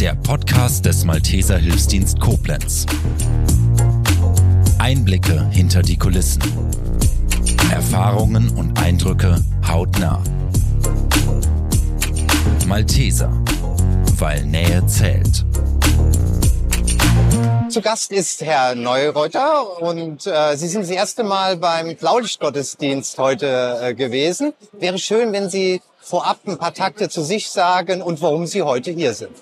der 0.00 0.14
Podcast 0.14 0.86
des 0.86 1.04
Malteser 1.04 1.58
Hilfsdienst 1.58 2.18
Koblenz. 2.20 2.86
Einblicke 4.78 5.46
hinter 5.50 5.82
die 5.82 5.98
Kulissen. 5.98 6.42
Erfahrungen 7.70 8.48
und 8.56 8.80
Eindrücke 8.80 9.44
hautnah. 9.68 10.22
Malteser, 12.66 13.30
weil 14.16 14.42
Nähe 14.46 14.86
zählt. 14.86 15.44
Zu 17.68 17.82
Gast 17.82 18.10
ist 18.10 18.40
Herr 18.40 18.74
Neureuter 18.74 19.82
und 19.82 20.26
äh, 20.26 20.56
Sie 20.56 20.68
sind 20.68 20.80
das 20.80 20.90
erste 20.90 21.24
Mal 21.24 21.58
beim 21.58 21.94
Blaulichtgottesdienst 21.94 23.18
heute 23.18 23.78
äh, 23.82 23.94
gewesen. 23.94 24.54
Wäre 24.72 24.96
schön, 24.96 25.34
wenn 25.34 25.50
Sie 25.50 25.82
vorab 26.00 26.38
ein 26.46 26.56
paar 26.56 26.72
Takte 26.72 27.10
zu 27.10 27.22
sich 27.22 27.50
sagen 27.50 28.00
und 28.00 28.22
warum 28.22 28.46
Sie 28.46 28.62
heute 28.62 28.92
hier 28.92 29.12
sind. 29.12 29.36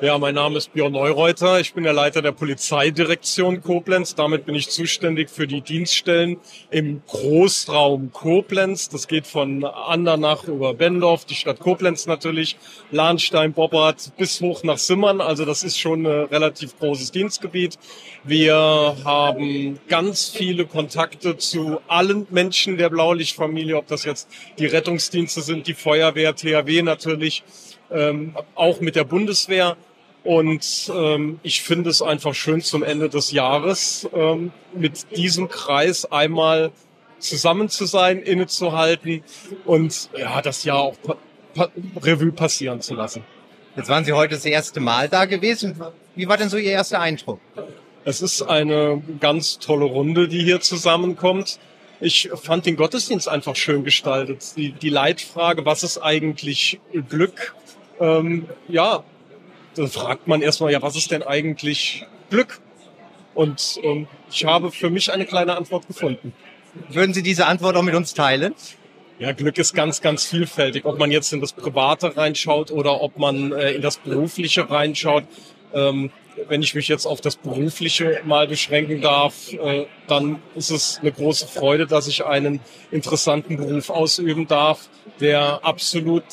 Ja, 0.00 0.16
mein 0.16 0.36
Name 0.36 0.58
ist 0.58 0.72
Björn 0.72 0.92
Neureuter. 0.92 1.58
Ich 1.58 1.74
bin 1.74 1.82
der 1.82 1.92
Leiter 1.92 2.22
der 2.22 2.30
Polizeidirektion 2.30 3.60
Koblenz. 3.62 4.14
Damit 4.14 4.46
bin 4.46 4.54
ich 4.54 4.68
zuständig 4.70 5.28
für 5.28 5.48
die 5.48 5.60
Dienststellen 5.60 6.36
im 6.70 7.02
Großraum 7.08 8.12
Koblenz. 8.12 8.88
Das 8.88 9.08
geht 9.08 9.26
von 9.26 9.64
Andernach 9.64 10.44
über 10.44 10.74
Bendorf, 10.74 11.24
die 11.24 11.34
Stadt 11.34 11.58
Koblenz 11.58 12.06
natürlich, 12.06 12.56
Lahnstein, 12.92 13.52
Bobbart 13.54 14.12
bis 14.16 14.40
hoch 14.40 14.62
nach 14.62 14.78
Simmern. 14.78 15.20
Also 15.20 15.44
das 15.44 15.64
ist 15.64 15.80
schon 15.80 16.06
ein 16.06 16.26
relativ 16.26 16.78
großes 16.78 17.10
Dienstgebiet. 17.10 17.76
Wir 18.22 18.54
haben 19.02 19.80
ganz 19.88 20.28
viele 20.28 20.66
Kontakte 20.66 21.38
zu 21.38 21.80
allen 21.88 22.28
Menschen 22.30 22.76
der 22.76 22.88
Blaulichtfamilie, 22.88 23.76
ob 23.76 23.88
das 23.88 24.04
jetzt 24.04 24.28
die 24.60 24.66
Rettungsdienste 24.66 25.40
sind, 25.40 25.66
die 25.66 25.74
Feuerwehr, 25.74 26.36
THW 26.36 26.82
natürlich, 26.82 27.42
ähm, 27.90 28.36
auch 28.54 28.80
mit 28.80 28.94
der 28.94 29.04
Bundeswehr. 29.04 29.76
Und 30.24 30.90
ähm, 30.94 31.40
ich 31.42 31.62
finde 31.62 31.90
es 31.90 32.02
einfach 32.02 32.34
schön 32.34 32.60
zum 32.60 32.82
Ende 32.82 33.08
des 33.08 33.32
Jahres 33.32 34.08
ähm, 34.12 34.52
mit 34.74 35.16
diesem 35.16 35.48
Kreis 35.48 36.04
einmal 36.04 36.72
zusammen 37.18 37.68
zu 37.68 37.86
sein, 37.86 38.20
innezuhalten 38.20 39.22
und 39.64 40.10
ja, 40.16 40.40
das 40.42 40.64
Jahr 40.64 40.78
auch 40.78 40.96
pa 41.02 41.16
pa 41.54 41.68
Revue 42.02 42.32
passieren 42.32 42.80
zu 42.80 42.94
lassen. 42.94 43.24
Jetzt 43.76 43.88
waren 43.88 44.04
Sie 44.04 44.12
heute 44.12 44.34
das 44.34 44.44
erste 44.44 44.80
Mal 44.80 45.08
da 45.08 45.24
gewesen. 45.24 45.80
Wie 46.14 46.28
war 46.28 46.36
denn 46.36 46.48
so 46.48 46.56
Ihr 46.56 46.72
erster 46.72 47.00
Eindruck? 47.00 47.40
Es 48.04 48.22
ist 48.22 48.42
eine 48.42 49.02
ganz 49.20 49.58
tolle 49.58 49.84
Runde, 49.84 50.28
die 50.28 50.42
hier 50.42 50.60
zusammenkommt. 50.60 51.58
Ich 52.00 52.30
fand 52.34 52.66
den 52.66 52.76
Gottesdienst 52.76 53.28
einfach 53.28 53.56
schön 53.56 53.84
gestaltet. 53.84 54.56
Die, 54.56 54.72
die 54.72 54.88
Leitfrage, 54.88 55.64
was 55.64 55.82
ist 55.82 55.98
eigentlich 55.98 56.80
Glück? 57.08 57.54
Ähm, 58.00 58.46
ja, 58.68 59.02
dann 59.78 59.88
fragt 59.88 60.26
man 60.26 60.42
erstmal, 60.42 60.72
ja, 60.72 60.82
was 60.82 60.96
ist 60.96 61.10
denn 61.10 61.22
eigentlich 61.22 62.04
Glück? 62.30 62.60
Und 63.34 63.78
ähm, 63.82 64.08
ich 64.30 64.44
habe 64.44 64.70
für 64.72 64.90
mich 64.90 65.12
eine 65.12 65.24
kleine 65.24 65.56
Antwort 65.56 65.86
gefunden. 65.86 66.32
Würden 66.88 67.14
Sie 67.14 67.22
diese 67.22 67.46
Antwort 67.46 67.76
auch 67.76 67.82
mit 67.82 67.94
uns 67.94 68.14
teilen? 68.14 68.54
Ja, 69.18 69.32
Glück 69.32 69.58
ist 69.58 69.74
ganz, 69.74 70.00
ganz 70.00 70.26
vielfältig. 70.26 70.84
Ob 70.84 70.98
man 70.98 71.10
jetzt 71.10 71.32
in 71.32 71.40
das 71.40 71.52
Private 71.52 72.16
reinschaut 72.16 72.70
oder 72.70 73.00
ob 73.00 73.18
man 73.18 73.52
äh, 73.52 73.72
in 73.72 73.82
das 73.82 73.96
Berufliche 73.98 74.68
reinschaut. 74.70 75.24
Ähm, 75.72 76.10
wenn 76.48 76.62
ich 76.62 76.74
mich 76.74 76.86
jetzt 76.86 77.04
auf 77.04 77.20
das 77.20 77.36
Berufliche 77.36 78.20
mal 78.24 78.46
beschränken 78.46 79.00
darf, 79.00 79.52
äh, 79.52 79.86
dann 80.06 80.40
ist 80.54 80.70
es 80.70 80.98
eine 81.00 81.10
große 81.10 81.48
Freude, 81.48 81.86
dass 81.86 82.06
ich 82.06 82.24
einen 82.24 82.60
interessanten 82.92 83.56
Beruf 83.56 83.90
ausüben 83.90 84.46
darf, 84.46 84.88
der 85.20 85.64
absolut 85.64 86.24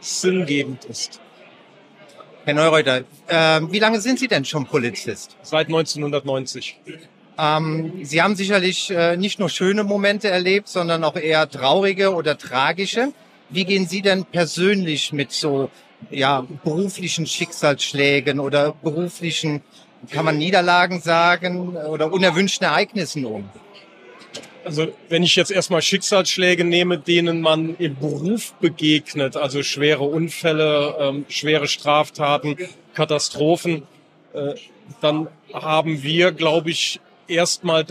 sinngebend 0.00 0.86
ist. 0.86 1.20
Herr 2.46 2.54
Neureuter, 2.54 2.98
äh, 3.26 3.60
wie 3.72 3.80
lange 3.80 4.00
sind 4.00 4.20
Sie 4.20 4.28
denn 4.28 4.44
schon 4.44 4.66
Polizist? 4.66 5.36
Seit 5.42 5.66
1990. 5.66 6.78
Ähm, 7.36 8.04
Sie 8.04 8.22
haben 8.22 8.36
sicherlich 8.36 8.88
äh, 8.88 9.16
nicht 9.16 9.40
nur 9.40 9.48
schöne 9.48 9.82
Momente 9.82 10.28
erlebt, 10.30 10.68
sondern 10.68 11.02
auch 11.02 11.16
eher 11.16 11.50
traurige 11.50 12.14
oder 12.14 12.38
tragische. 12.38 13.12
Wie 13.50 13.64
gehen 13.64 13.88
Sie 13.88 14.00
denn 14.00 14.24
persönlich 14.26 15.12
mit 15.12 15.32
so 15.32 15.70
ja, 16.08 16.46
beruflichen 16.62 17.26
Schicksalsschlägen 17.26 18.38
oder 18.38 18.76
beruflichen, 18.80 19.62
kann 20.12 20.24
man 20.24 20.38
Niederlagen 20.38 21.00
sagen, 21.00 21.76
oder 21.76 22.12
unerwünschten 22.12 22.64
Ereignissen 22.64 23.24
um? 23.24 23.50
Also 24.66 24.88
wenn 25.08 25.22
ich 25.22 25.36
jetzt 25.36 25.52
erstmal 25.52 25.80
Schicksalsschläge 25.80 26.64
nehme, 26.64 26.98
denen 26.98 27.40
man 27.40 27.76
im 27.76 27.94
Beruf 27.94 28.52
begegnet, 28.54 29.36
also 29.36 29.62
schwere 29.62 30.02
Unfälle, 30.02 30.96
ähm, 30.98 31.24
schwere 31.28 31.68
Straftaten, 31.68 32.56
Katastrophen, 32.92 33.84
äh, 34.32 34.54
dann 35.00 35.28
haben 35.52 36.02
wir, 36.02 36.32
glaube 36.32 36.70
ich, 36.70 36.98
erstmal 37.28 37.86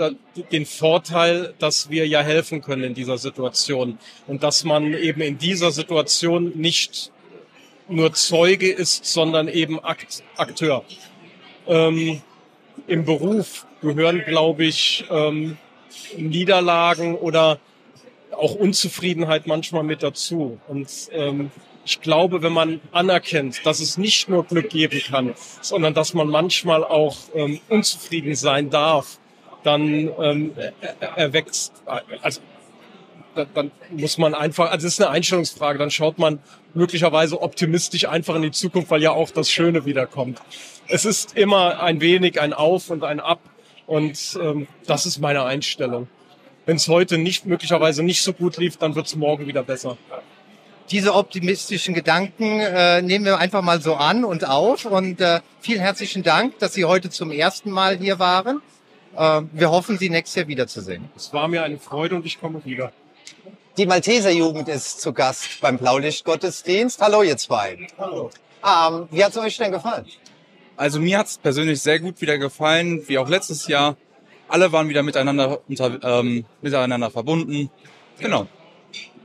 den 0.52 0.66
Vorteil, 0.66 1.54
dass 1.60 1.90
wir 1.90 2.06
ja 2.10 2.20
helfen 2.20 2.62
können 2.62 2.84
in 2.84 2.94
dieser 2.94 3.18
Situation 3.18 3.98
und 4.28 4.44
dass 4.44 4.66
man 4.66 4.94
eben 4.96 5.22
in 5.22 5.38
dieser 5.38 5.72
Situation 5.72 6.52
nicht 6.56 7.10
nur 7.88 8.12
Zeuge 8.12 8.70
ist, 8.70 9.06
sondern 9.06 9.48
eben 9.48 9.82
Akt, 9.82 10.24
Akteur. 10.36 10.84
Ähm, 11.68 12.22
Im 12.88 13.06
Beruf 13.06 13.66
gehören, 13.82 14.24
glaube 14.26 14.66
ich, 14.66 15.06
ähm, 15.10 15.58
Niederlagen 16.18 17.16
oder 17.16 17.60
auch 18.32 18.56
Unzufriedenheit 18.56 19.48
manchmal 19.48 19.84
mit 19.84 20.04
dazu. 20.04 20.60
Und 20.68 20.90
ähm, 21.12 21.52
ich 21.86 22.02
glaube, 22.02 22.42
wenn 22.42 22.54
man 22.54 22.82
anerkennt, 22.92 23.66
dass 23.66 23.80
es 23.80 23.98
nicht 23.98 24.28
nur 24.28 24.44
Glück 24.46 24.70
geben 24.70 25.02
kann, 25.08 25.36
sondern 25.62 25.94
dass 25.94 26.14
man 26.14 26.28
manchmal 26.28 26.84
auch 26.84 27.18
ähm, 27.36 27.60
unzufrieden 27.70 28.36
sein 28.36 28.70
darf, 28.70 29.20
dann 29.64 30.10
ähm, 30.20 30.54
erwächst, 31.16 31.74
also 32.22 32.42
dann 33.54 33.72
muss 33.92 34.18
man 34.18 34.34
einfach, 34.34 34.72
also 34.72 34.88
es 34.88 34.94
ist 34.94 35.02
eine 35.02 35.10
Einstellungsfrage, 35.10 35.78
dann 35.78 35.92
schaut 35.92 36.18
man 36.18 36.40
möglicherweise 36.74 37.42
optimistisch 37.42 38.08
einfach 38.08 38.36
in 38.36 38.44
die 38.44 38.52
Zukunft, 38.52 38.90
weil 38.92 39.02
ja 39.02 39.12
auch 39.12 39.30
das 39.30 39.50
Schöne 39.50 39.86
wiederkommt. 39.86 40.42
Es 40.88 41.06
ist 41.06 41.38
immer 41.38 41.82
ein 41.82 42.00
wenig 42.00 42.40
ein 42.40 42.54
Auf 42.54 42.90
und 42.90 43.04
ein 43.04 43.20
Ab 43.20 43.40
und 43.88 44.38
ähm, 44.42 44.68
das 44.86 45.06
ist 45.06 45.20
meine 45.20 45.44
Einstellung. 45.44 46.08
Wenn 46.66 46.78
es 46.78 46.88
heute 46.88 47.18
nicht 47.18 47.46
möglicherweise 47.46 48.04
nicht 48.04 48.24
so 48.24 48.34
gut 48.34 48.58
lief, 48.58 48.78
dann 48.78 48.96
wird 48.96 49.06
es 49.06 49.16
morgen 49.16 49.48
wieder 49.48 49.64
besser. 49.64 49.98
Diese 50.92 51.14
optimistischen 51.14 51.94
Gedanken 51.94 52.60
äh, 52.60 53.02
nehmen 53.02 53.26
wir 53.26 53.40
einfach 53.40 53.62
mal 53.62 53.82
so 53.82 53.96
an 53.96 54.24
und 54.24 54.48
auf. 54.48 54.86
Und 54.86 55.22
äh, 55.22 55.42
vielen 55.60 55.80
herzlichen 55.80 56.24
Dank, 56.24 56.60
dass 56.60 56.74
Sie 56.74 56.86
heute 56.86 57.10
zum 57.10 57.32
ersten 57.32 57.72
Mal 57.72 57.98
hier 57.98 58.20
waren. 58.20 58.62
Äh, 59.16 59.42
wir 59.52 59.72
hoffen, 59.72 59.98
Sie 59.98 60.10
nächstes 60.10 60.36
Jahr 60.36 60.48
wiederzusehen. 60.48 61.10
Es 61.16 61.34
war 61.34 61.48
mir 61.48 61.64
eine 61.64 61.78
Freude 61.78 62.16
und 62.16 62.26
ich 62.26 62.40
komme 62.40 62.64
wieder. 62.66 62.92
Die 63.78 63.86
Malteser 63.86 64.32
Jugend 64.32 64.70
ist 64.70 65.02
zu 65.02 65.12
Gast 65.12 65.60
beim 65.62 65.78
Blaulichtgottesdienst. 65.78 67.02
Hallo, 67.02 67.24
ihr 67.24 67.38
zwei. 67.38 67.88
Hallo. 67.98 68.30
Ähm, 68.64 69.08
wie 69.12 69.24
hat 69.24 69.32
es 69.32 69.38
euch 69.38 69.58
denn 69.58 69.72
gefallen? 69.72 70.06
Also 70.78 71.00
mir 71.00 71.20
hat 71.20 71.28
es 71.28 71.38
persönlich 71.38 71.82
sehr 71.82 72.00
gut 72.00 72.20
wieder 72.22 72.38
gefallen, 72.38 73.08
wie 73.08 73.18
auch 73.18 73.30
letztes 73.30 73.68
Jahr. 73.68 73.96
Alle 74.48 74.72
waren 74.72 74.90
wieder 74.90 75.04
miteinander, 75.04 75.62
unter, 75.68 76.00
ähm, 76.04 76.46
miteinander 76.62 77.10
verbunden. 77.10 77.70
Genau. 78.20 78.48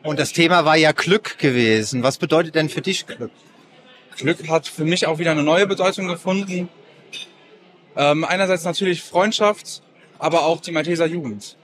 Und 0.03 0.19
das 0.19 0.33
Thema 0.33 0.65
war 0.65 0.77
ja 0.77 0.93
Glück 0.93 1.39
gewesen. 1.39 2.03
Was 2.03 2.19
bedeutet 2.19 2.55
denn 2.55 2.69
für 2.69 2.81
dich 2.81 3.07
Glück? 3.07 3.31
Glück 4.17 4.49
hat 4.49 4.67
für 4.67 4.85
mich 4.85 5.07
auch 5.07 5.19
wieder 5.19 5.33
eine 5.33 5.43
neue 5.43 5.67
Bedeutung 5.67 6.09
gefunden. 6.09 6.69
Ähm, 7.97 8.25
einerseits 8.25 8.65
natürlich 8.65 9.03
Freundschaft, 9.03 9.83
aber 10.19 10.45
auch 10.45 10.61
die 10.61 10.73
Malteser 10.73 11.07
Jugend. 11.07 11.57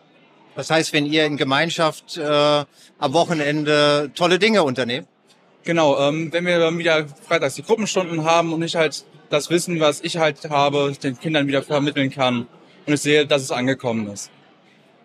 Das 0.55 0.71
heißt, 0.71 0.93
wenn 0.93 1.07
ihr 1.07 1.25
in 1.27 1.37
Gemeinschaft 1.37 2.17
äh, 2.17 2.23
am 2.25 3.13
Wochenende 3.13 4.11
tolle 4.15 4.39
Dinge 4.39 4.65
unternehmt? 4.65 5.07
Genau, 5.65 5.99
ähm, 6.01 6.33
wenn 6.33 6.47
wir 6.47 6.79
wieder 6.79 7.07
freitags 7.09 7.57
die 7.57 7.63
Gruppenstunden 7.63 8.25
haben 8.25 8.53
und 8.53 8.63
ich 8.63 8.77
halt 8.77 9.05
das 9.31 9.51
Wissen, 9.51 9.81
was 9.81 10.01
ich 10.01 10.19
halt 10.19 10.49
habe, 10.51 10.93
den 11.03 11.19
Kindern 11.19 11.47
wieder 11.47 11.63
vermitteln 11.63 12.11
kann 12.11 12.47
und 12.87 12.95
ich 12.95 13.01
sehe, 13.01 13.27
dass 13.27 13.43
es 13.43 13.51
angekommen 13.51 14.09
ist. 14.09 14.31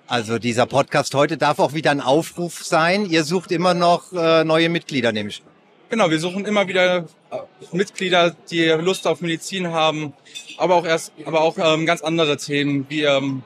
Also 0.08 0.40
dieser 0.40 0.66
Podcast 0.66 1.16
heute 1.16 1.38
darf 1.38 1.60
auch 1.60 1.74
wieder 1.74 1.92
ein 1.92 2.02
Aufruf 2.02 2.64
sein. 2.64 3.06
Ihr 3.06 3.24
sucht 3.24 3.52
immer 3.52 3.74
noch 3.74 4.12
äh, 4.12 4.44
neue 4.44 4.68
Mitglieder, 4.70 5.12
nehme 5.12 5.30
ich. 5.30 5.42
Genau, 5.90 6.10
wir 6.10 6.20
suchen 6.20 6.46
immer 6.46 6.68
wieder 6.68 6.98
äh, 6.98 7.38
Mitglieder, 7.72 8.36
die 8.50 8.66
Lust 8.66 9.08
auf 9.08 9.22
Medizin 9.22 9.68
haben, 9.68 10.14
aber 10.58 10.76
auch 10.76 10.86
erst, 10.86 11.14
aber 11.26 11.42
auch 11.42 11.58
ähm, 11.58 11.86
ganz 11.86 12.02
andere 12.02 12.38
Themen 12.38 12.86
wie 12.90 13.04
ähm, 13.04 13.44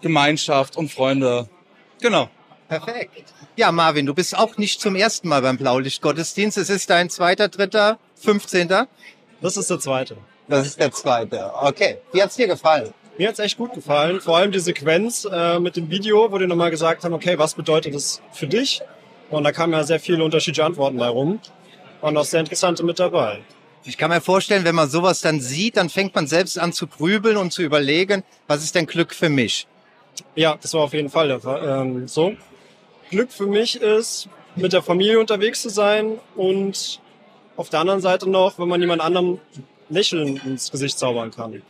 Gemeinschaft 0.00 0.76
und 0.76 0.90
Freunde. 0.90 1.48
Genau. 2.00 2.28
Perfekt. 2.68 3.32
Ja, 3.56 3.70
Marvin, 3.70 4.06
du 4.06 4.14
bist 4.14 4.36
auch 4.36 4.56
nicht 4.56 4.80
zum 4.80 4.96
ersten 4.96 5.28
Mal 5.28 5.42
beim 5.42 5.56
Blaulichtgottesdienst. 5.56 6.58
Es 6.58 6.70
ist 6.70 6.90
dein 6.90 7.10
zweiter, 7.10 7.48
dritter, 7.48 7.98
fünfzehnter? 8.24 8.88
Das 9.40 9.56
ist 9.56 9.70
der 9.70 9.78
zweite. 9.78 10.16
Das 10.48 10.66
ist 10.66 10.80
der 10.80 10.90
zweite. 10.90 11.50
Okay. 11.60 11.98
Wie 12.12 12.22
hat's 12.22 12.36
dir 12.36 12.46
gefallen? 12.46 12.92
Mir 13.16 13.28
hat's 13.28 13.38
echt 13.38 13.56
gut 13.56 13.72
gefallen. 13.72 14.20
Vor 14.20 14.36
allem 14.36 14.50
die 14.50 14.58
Sequenz 14.58 15.24
äh, 15.30 15.60
mit 15.60 15.76
dem 15.76 15.88
Video, 15.90 16.32
wo 16.32 16.38
die 16.38 16.46
nochmal 16.46 16.70
gesagt 16.70 17.04
haben, 17.04 17.14
okay, 17.14 17.38
was 17.38 17.54
bedeutet 17.54 17.94
das 17.94 18.20
für 18.32 18.46
dich? 18.46 18.82
Und 19.30 19.44
da 19.44 19.52
kamen 19.52 19.72
ja 19.72 19.84
sehr 19.84 20.00
viele 20.00 20.24
unterschiedliche 20.24 20.64
Antworten 20.64 20.98
bei 20.98 21.08
rum. 21.08 21.40
Und 22.00 22.16
auch 22.16 22.24
sehr 22.24 22.40
interessante 22.40 22.82
mit 22.82 22.98
dabei. 22.98 23.40
Ich 23.84 23.96
kann 23.96 24.10
mir 24.10 24.20
vorstellen, 24.20 24.64
wenn 24.64 24.74
man 24.74 24.88
sowas 24.88 25.20
dann 25.20 25.40
sieht, 25.40 25.76
dann 25.76 25.90
fängt 25.90 26.14
man 26.14 26.26
selbst 26.26 26.58
an 26.58 26.72
zu 26.72 26.86
grübeln 26.86 27.36
und 27.36 27.52
zu 27.52 27.62
überlegen, 27.62 28.24
was 28.46 28.64
ist 28.64 28.74
denn 28.74 28.86
Glück 28.86 29.14
für 29.14 29.28
mich? 29.28 29.66
Ja, 30.34 30.58
das 30.60 30.74
war 30.74 30.82
auf 30.82 30.92
jeden 30.92 31.10
Fall. 31.10 31.40
Ähm, 31.64 32.08
so. 32.08 32.34
Glück 33.10 33.30
für 33.30 33.46
mich 33.46 33.80
ist, 33.80 34.28
mit 34.56 34.72
der 34.72 34.82
Familie 34.82 35.20
unterwegs 35.20 35.62
zu 35.62 35.68
sein 35.68 36.18
und 36.34 37.00
auf 37.56 37.70
der 37.70 37.80
anderen 37.80 38.00
Seite 38.00 38.28
noch, 38.28 38.58
wenn 38.58 38.68
man 38.68 38.80
jemand 38.80 39.00
anderem 39.00 39.38
Lächeln 39.88 40.40
ins 40.44 40.70
Gesicht 40.70 40.98
zaubern 40.98 41.30
kann. 41.30 41.62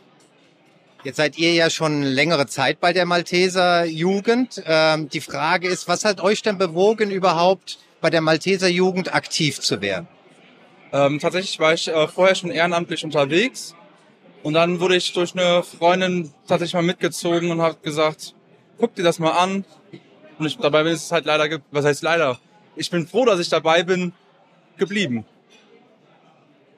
Jetzt 1.03 1.17
seid 1.17 1.37
ihr 1.37 1.53
ja 1.53 1.69
schon 1.69 2.01
längere 2.01 2.47
Zeit 2.47 2.79
bei 2.79 2.91
der 2.91 3.05
Malteser 3.05 3.85
Jugend. 3.85 4.63
Ähm, 4.65 5.07
die 5.09 5.21
Frage 5.21 5.67
ist, 5.67 5.87
was 5.87 6.03
hat 6.03 6.19
euch 6.19 6.41
denn 6.41 6.57
bewogen, 6.57 7.11
überhaupt 7.11 7.77
bei 8.01 8.09
der 8.09 8.21
Malteser 8.21 8.67
Jugend 8.67 9.13
aktiv 9.13 9.59
zu 9.59 9.81
werden? 9.81 10.07
Ähm, 10.91 11.19
tatsächlich 11.19 11.59
war 11.59 11.73
ich 11.73 11.87
äh, 11.87 12.07
vorher 12.07 12.33
schon 12.33 12.49
ehrenamtlich 12.49 13.03
unterwegs 13.03 13.75
und 14.41 14.53
dann 14.53 14.79
wurde 14.79 14.95
ich 14.95 15.13
durch 15.13 15.33
eine 15.33 15.61
Freundin 15.61 16.33
tatsächlich 16.47 16.73
mal 16.73 16.83
mitgezogen 16.83 17.51
und 17.51 17.61
habe 17.61 17.77
gesagt, 17.83 18.33
guck 18.79 18.95
dir 18.95 19.03
das 19.03 19.19
mal 19.19 19.31
an. 19.31 19.65
Und 20.39 20.45
ich, 20.47 20.57
dabei 20.57 20.83
bin 20.83 20.93
es 20.93 21.11
halt 21.11 21.25
leider, 21.25 21.59
was 21.71 21.85
heißt 21.85 22.01
leider? 22.01 22.39
Ich 22.75 22.89
bin 22.89 23.07
froh, 23.07 23.25
dass 23.25 23.39
ich 23.39 23.49
dabei 23.49 23.83
bin, 23.83 24.13
geblieben. 24.77 25.25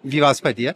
Wie 0.04 0.22
war 0.22 0.32
es 0.32 0.42
bei 0.42 0.54
dir? 0.54 0.76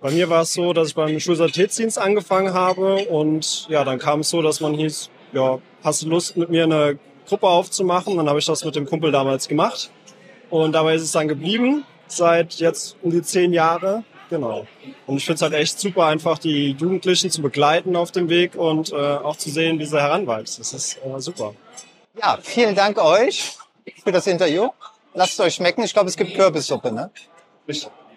Bei 0.00 0.10
mir 0.10 0.28
war 0.28 0.42
es 0.42 0.52
so, 0.52 0.72
dass 0.72 0.88
ich 0.88 0.94
beim 0.94 1.18
Schulsanitätsdienst 1.20 1.98
angefangen 1.98 2.52
habe 2.54 3.06
und 3.06 3.68
ja, 3.68 3.84
dann 3.84 3.98
kam 3.98 4.20
es 4.20 4.30
so, 4.30 4.42
dass 4.42 4.60
man 4.60 4.74
hieß, 4.74 5.10
ja, 5.32 5.60
hast 5.84 6.02
du 6.02 6.08
Lust 6.08 6.36
mit 6.36 6.50
mir 6.50 6.64
eine 6.64 6.98
Gruppe 7.28 7.46
aufzumachen? 7.46 8.16
Dann 8.16 8.28
habe 8.28 8.40
ich 8.40 8.46
das 8.46 8.64
mit 8.64 8.74
dem 8.74 8.86
Kumpel 8.86 9.12
damals 9.12 9.46
gemacht 9.46 9.90
und 10.50 10.72
dabei 10.72 10.96
ist 10.96 11.02
es 11.02 11.12
dann 11.12 11.28
geblieben, 11.28 11.84
seit 12.08 12.54
jetzt 12.54 12.96
um 13.02 13.10
die 13.10 13.22
zehn 13.22 13.52
Jahre. 13.52 14.04
Genau. 14.28 14.66
Und 15.06 15.18
ich 15.18 15.24
finde 15.24 15.36
es 15.36 15.42
halt 15.42 15.52
echt 15.52 15.78
super, 15.78 16.06
einfach 16.06 16.38
die 16.38 16.70
Jugendlichen 16.70 17.30
zu 17.30 17.42
begleiten 17.42 17.94
auf 17.96 18.12
dem 18.12 18.28
Weg 18.28 18.54
und 18.56 18.90
äh, 18.90 18.96
auch 18.96 19.36
zu 19.36 19.50
sehen, 19.50 19.78
wie 19.78 19.84
sie 19.84 20.00
heranwachsen. 20.00 20.62
Das 20.62 20.72
ist 20.72 20.98
äh, 21.04 21.20
super. 21.20 21.54
Ja, 22.18 22.38
vielen 22.42 22.74
Dank 22.74 22.98
euch 22.98 23.56
für 24.02 24.10
das 24.10 24.26
Interview. 24.26 24.70
Lasst 25.14 25.34
es 25.34 25.40
euch 25.40 25.54
schmecken. 25.54 25.82
Ich 25.82 25.92
glaube, 25.92 26.08
es 26.08 26.16
gibt 26.16 26.34
Kürbissuppe, 26.34 26.90
ne? 26.90 27.10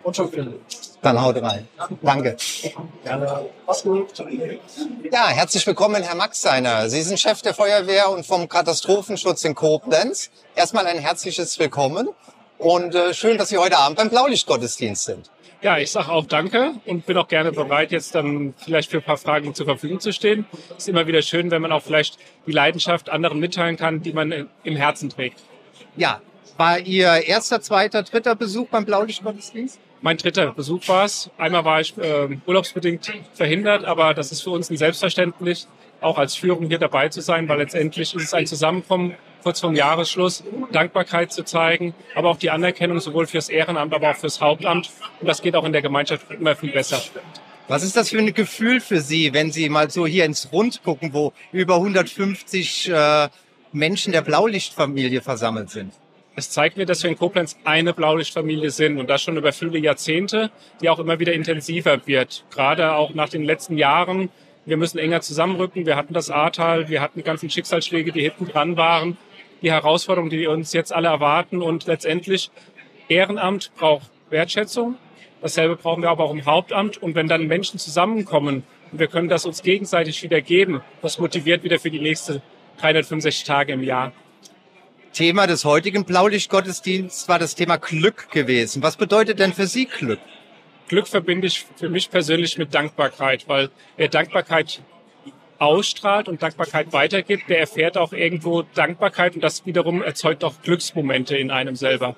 Und 0.06 0.16
schon 0.16 0.31
viel. 0.31 0.60
Dann 1.02 1.19
haut 1.19 1.42
rein. 1.42 1.68
Danke. 2.04 2.38
Ja, 5.12 5.28
herzlich 5.30 5.66
willkommen, 5.66 6.04
Herr 6.04 6.13
Max 6.13 6.44
Seiner. 6.44 6.92
Sie 6.92 7.02
sind 7.02 7.19
Chef 7.19 7.42
der 7.42 7.56
Feuerwehr 7.56 8.12
und 8.12 8.24
vom 8.24 8.48
Katastrophenschutz 8.48 9.44
in 9.46 9.56
Koblenz. 9.56 10.30
Erstmal 10.56 10.86
ein 10.86 11.00
herzliches 11.00 11.57
Willkommen 11.57 12.10
und 12.60 12.94
äh, 12.94 13.16
schön, 13.16 13.40
dass 13.40 13.50
Sie 13.50 13.57
heute 13.57 13.80
Abend 13.80 13.98
beim 13.98 14.12
Blaulichtgottesdienst 14.12 15.06
sind. 15.06 15.31
Ja, 15.63 15.80
ich 15.80 15.92
sage 15.92 16.12
auch 16.12 16.28
Danke 16.28 16.75
und 16.86 17.07
bin 17.07 17.18
auch 17.18 17.28
gerne 17.28 17.52
bereit, 17.52 17.92
jetzt 17.92 18.13
dann 18.13 18.54
vielleicht 18.57 18.92
für 18.92 18.98
ein 18.98 19.04
paar 19.04 19.18
Fragen 19.18 19.56
zur 19.56 19.66
Verfügung 19.66 20.00
zu 20.00 20.13
stehen. 20.13 20.46
Ist 20.78 20.88
immer 20.88 21.07
wieder 21.07 21.24
schön, 21.24 21.50
wenn 21.50 21.63
man 21.63 21.72
auch 21.72 21.81
vielleicht 21.81 22.19
die 22.46 22.52
Leidenschaft 22.52 23.10
anderen 23.10 23.40
mitteilen 23.40 23.75
kann, 23.75 24.04
die 24.04 24.13
man 24.13 24.48
im 24.63 24.75
Herzen 24.75 25.10
trägt. 25.10 25.42
Ja, 25.96 26.22
war 26.57 26.78
Ihr 26.78 27.25
erster, 27.25 27.60
zweiter, 27.60 28.04
dritter 28.04 28.36
Besuch 28.36 28.68
beim 28.68 28.86
Blaulichtgottesdienst? 28.86 29.80
Mein 30.06 30.18
dritter 30.18 30.52
Besuch 30.52 30.88
war 30.88 31.06
es. 31.06 31.31
Einmal 31.36 31.66
war 31.66 31.81
ich 31.81 31.98
äh, 31.98 32.38
urlaubsbedingt 32.46 33.12
verhindert, 33.34 33.86
aber 33.86 34.13
das 34.13 34.31
ist 34.31 34.42
für 34.44 34.52
uns 34.52 34.69
ein 34.69 34.78
Selbstverständlich, 34.78 35.66
auch 36.00 36.19
als 36.19 36.36
Führung 36.36 36.68
hier 36.68 36.78
dabei 36.78 37.10
zu 37.10 37.22
sein, 37.22 37.50
weil 37.50 37.57
letztendlich 37.57 38.13
ist 38.13 38.22
es 38.22 38.36
ein 38.36 38.46
Zusammenkommen 38.46 39.16
kurz 39.42 39.62
vorm 39.62 39.74
Jahresschluss, 39.74 40.44
Dankbarkeit 40.72 41.34
zu 41.34 41.44
zeigen, 41.44 41.96
aber 42.13 42.30
auch 42.30 42.38
die 42.38 42.52
Anerkennung 42.52 43.00
sowohl 43.00 43.25
fürs 43.25 43.50
Ehrenamt, 43.50 43.96
aber 43.96 44.12
auch 44.12 44.16
fürs 44.16 44.40
Hauptamt. 44.40 44.92
Und 45.22 45.28
das 45.28 45.42
geht 45.42 45.56
auch 45.56 45.66
in 45.66 45.74
der 45.74 45.81
Gemeinschaft 45.81 46.30
immer 46.30 46.56
viel 46.56 46.72
besser. 46.72 47.02
Was 47.68 47.81
ist 47.81 47.98
das 47.98 48.12
für 48.12 48.19
ein 48.19 48.31
Gefühl 48.31 48.81
für 48.81 49.02
Sie, 49.02 49.34
wenn 49.34 49.52
Sie 49.52 49.69
mal 49.69 49.90
so 49.90 50.06
hier 50.06 50.25
ins 50.25 50.52
Rund 50.52 50.84
gucken, 50.84 51.13
wo 51.13 51.34
über 51.52 51.78
150 51.78 52.92
äh, 52.92 53.30
Menschen 53.72 54.13
der 54.13 54.22
Blaulichtfamilie 54.22 55.24
versammelt 55.24 55.72
sind? 55.72 55.94
Es 56.37 56.49
zeigt 56.49 56.75
mir, 56.75 56.85
dass 56.85 57.01
wir 57.01 57.09
in 57.09 57.17
Koblenz 57.17 57.57
eine 57.63 57.93
Blaulichtfamilie 57.93 58.69
sind 58.69 58.97
und 58.99 59.09
das 59.09 59.21
schon 59.21 59.37
über 59.37 59.53
viele 59.53 59.79
Jahrzehnte, 59.79 60.51
die 60.81 60.89
auch 60.89 60.99
immer 60.99 61.17
wieder 61.19 61.31
intensiver 61.31 62.05
wird. 62.05 62.43
Gerade 62.51 62.93
auch 62.93 63.13
nach 63.13 63.29
den 63.29 63.43
letzten 63.43 63.77
Jahren. 63.77 64.29
Wir 64.65 64.75
müssen 64.75 64.97
enger 64.97 65.21
zusammenrücken. 65.21 65.85
Wir 65.85 65.95
hatten 65.95 66.13
das 66.13 66.29
Ahrtal, 66.29 66.89
wir 66.89 66.99
hatten 66.99 67.19
die 67.19 67.23
ganzen 67.23 67.49
Schicksalsschläge, 67.49 68.11
die 68.11 68.21
hinten 68.21 68.47
dran 68.47 68.75
waren, 68.75 69.17
die 69.61 69.71
Herausforderungen, 69.71 70.29
die 70.29 70.45
uns 70.47 70.73
jetzt 70.73 70.91
alle 70.91 71.07
erwarten 71.07 71.61
und 71.61 71.85
letztendlich 71.85 72.51
Ehrenamt 73.07 73.71
braucht 73.75 74.09
Wertschätzung. 74.29 74.95
Dasselbe 75.41 75.77
brauchen 75.77 76.03
wir 76.03 76.09
aber 76.09 76.25
auch 76.25 76.33
im 76.33 76.45
Hauptamt. 76.45 77.01
Und 77.01 77.15
wenn 77.15 77.27
dann 77.27 77.47
Menschen 77.47 77.79
zusammenkommen 77.79 78.63
und 78.91 78.99
wir 78.99 79.07
können 79.07 79.29
das 79.29 79.45
uns 79.45 79.61
gegenseitig 79.61 80.21
wieder 80.21 80.41
geben, 80.41 80.81
das 81.01 81.17
motiviert 81.17 81.63
wieder 81.63 81.79
für 81.79 81.91
die 81.91 82.01
nächste 82.01 82.41
365 82.81 83.45
Tage 83.45 83.71
im 83.71 83.83
Jahr. 83.83 84.11
Thema 85.15 85.47
des 85.47 85.63
heutigen 85.63 86.03
Blaulichtgottesdienstes 86.03 87.29
war 87.29 87.39
das 87.39 87.56
Thema 87.56 87.77
Glück 87.77 88.29
gewesen. 88.31 88.83
Was 88.83 88.97
bedeutet 88.97 89.39
denn 89.39 89.53
für 89.53 89.65
Sie 89.65 89.85
Glück? 89.85 90.19
Glück 90.89 91.07
verbinde 91.07 91.47
ich 91.47 91.65
für 91.77 91.88
mich 91.88 92.12
persönlich 92.12 92.57
mit 92.57 92.75
Dankbarkeit, 92.75 93.47
weil 93.47 93.69
wer 93.95 94.09
Dankbarkeit 94.09 94.81
ausstrahlt 95.57 96.27
und 96.27 96.44
Dankbarkeit 96.44 96.91
weitergibt, 96.91 97.50
der 97.50 97.62
erfährt 97.62 97.97
auch 97.97 98.12
irgendwo 98.12 98.63
Dankbarkeit 98.63 99.35
und 99.35 99.41
das 99.41 99.65
wiederum 99.65 100.03
erzeugt 100.03 100.44
auch 100.44 100.62
Glücksmomente 100.63 101.38
in 101.38 101.50
einem 101.50 101.77
selber. 101.77 102.18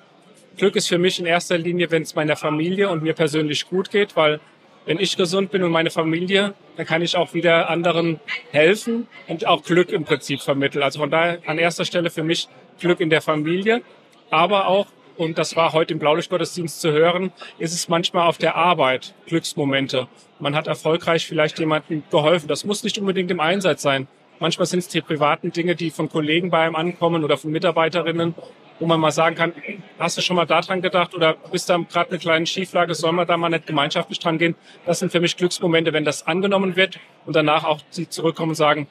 Glück 0.56 0.74
ist 0.74 0.88
für 0.88 0.98
mich 0.98 1.20
in 1.20 1.26
erster 1.26 1.56
Linie, 1.56 1.92
wenn 1.92 2.02
es 2.02 2.16
meiner 2.16 2.34
Familie 2.34 2.90
und 2.90 3.04
mir 3.04 3.14
persönlich 3.14 3.68
gut 3.68 3.92
geht, 3.92 4.16
weil 4.16 4.40
wenn 4.86 4.98
ich 4.98 5.16
gesund 5.16 5.52
bin 5.52 5.62
und 5.62 5.70
meine 5.70 5.90
Familie, 5.90 6.54
dann 6.76 6.84
kann 6.84 7.02
ich 7.02 7.14
auch 7.14 7.32
wieder 7.32 7.70
anderen 7.70 8.18
helfen 8.50 9.06
und 9.28 9.46
auch 9.46 9.62
Glück 9.62 9.90
im 9.90 10.04
Prinzip 10.04 10.40
vermitteln. 10.40 10.82
Also 10.82 10.98
von 10.98 11.12
daher 11.12 11.38
an 11.46 11.58
erster 11.58 11.84
Stelle 11.84 12.10
für 12.10 12.24
mich 12.24 12.48
Glück 12.78 13.00
in 13.00 13.10
der 13.10 13.22
Familie, 13.22 13.82
aber 14.30 14.68
auch, 14.68 14.86
und 15.16 15.36
das 15.38 15.56
war 15.56 15.72
heute 15.72 15.94
im 15.94 15.98
Blaulichtgottesdienst 15.98 16.80
zu 16.80 16.92
hören, 16.92 17.32
ist 17.58 17.74
es 17.74 17.88
manchmal 17.88 18.28
auf 18.28 18.38
der 18.38 18.54
Arbeit 18.54 19.14
Glücksmomente. 19.26 20.06
Man 20.38 20.54
hat 20.54 20.66
erfolgreich 20.68 21.26
vielleicht 21.26 21.58
jemandem 21.58 22.04
geholfen. 22.10 22.46
Das 22.46 22.64
muss 22.64 22.84
nicht 22.84 22.98
unbedingt 22.98 23.30
im 23.30 23.40
Einsatz 23.40 23.82
sein. 23.82 24.06
Manchmal 24.38 24.66
sind 24.66 24.78
es 24.78 24.88
die 24.88 25.00
privaten 25.00 25.50
Dinge, 25.50 25.74
die 25.74 25.90
von 25.90 26.08
Kollegen 26.08 26.50
bei 26.50 26.60
einem 26.60 26.76
ankommen 26.76 27.24
oder 27.24 27.36
von 27.36 27.50
Mitarbeiterinnen, 27.50 28.36
wo 28.78 28.86
man 28.86 29.00
mal 29.00 29.10
sagen 29.10 29.34
kann, 29.34 29.52
hast 29.98 30.16
du 30.16 30.22
schon 30.22 30.36
mal 30.36 30.46
daran 30.46 30.80
gedacht 30.80 31.14
oder 31.14 31.34
bist 31.50 31.68
da 31.68 31.76
gerade 31.78 32.10
eine 32.10 32.18
kleine 32.20 32.46
Schieflage, 32.46 32.94
soll 32.94 33.10
man 33.10 33.26
da 33.26 33.36
mal 33.36 33.48
nicht 33.48 33.66
gemeinschaftlich 33.66 34.20
dran 34.20 34.38
gehen? 34.38 34.54
Das 34.86 35.00
sind 35.00 35.10
für 35.10 35.18
mich 35.18 35.36
Glücksmomente, 35.36 35.92
wenn 35.92 36.04
das 36.04 36.26
angenommen 36.28 36.76
wird 36.76 37.00
und 37.26 37.34
danach 37.34 37.64
auch 37.64 37.80
sie 37.90 38.08
zurückkommen 38.08 38.50
und 38.50 38.54
sagen, 38.54 38.86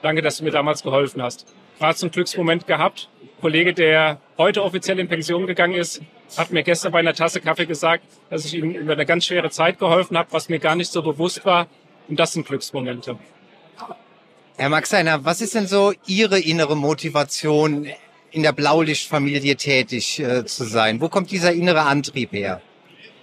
danke, 0.00 0.22
dass 0.22 0.38
du 0.38 0.44
mir 0.44 0.50
damals 0.50 0.82
geholfen 0.82 1.22
hast. 1.22 1.52
Gerade 1.78 1.98
so 1.98 2.06
einen 2.06 2.12
Glücksmoment 2.12 2.66
gehabt. 2.66 3.10
Kollege, 3.40 3.72
der 3.72 4.20
heute 4.36 4.64
offiziell 4.64 4.98
in 4.98 5.08
Pension 5.08 5.46
gegangen 5.46 5.74
ist, 5.74 6.02
hat 6.36 6.50
mir 6.50 6.62
gestern 6.62 6.92
bei 6.92 6.98
einer 6.98 7.14
Tasse 7.14 7.40
Kaffee 7.40 7.66
gesagt, 7.66 8.04
dass 8.30 8.44
ich 8.44 8.54
ihm 8.54 8.72
über 8.72 8.94
eine 8.94 9.06
ganz 9.06 9.26
schwere 9.26 9.50
Zeit 9.50 9.78
geholfen 9.78 10.18
habe, 10.18 10.32
was 10.32 10.48
mir 10.48 10.58
gar 10.58 10.74
nicht 10.74 10.90
so 10.90 11.02
bewusst 11.02 11.44
war. 11.44 11.68
Und 12.08 12.18
das 12.18 12.32
sind 12.32 12.46
Glücksmomente. 12.46 13.18
Herr 14.56 14.68
Max 14.68 14.90
Seiner, 14.90 15.24
was 15.24 15.40
ist 15.40 15.54
denn 15.54 15.68
so 15.68 15.92
Ihre 16.06 16.40
innere 16.40 16.76
Motivation, 16.76 17.88
in 18.30 18.42
der 18.42 18.52
Blaulichtfamilie 18.52 19.56
tätig 19.56 20.18
äh, 20.18 20.44
zu 20.44 20.64
sein? 20.64 21.00
Wo 21.00 21.08
kommt 21.08 21.30
dieser 21.30 21.52
innere 21.52 21.82
Antrieb 21.82 22.32
her? 22.32 22.60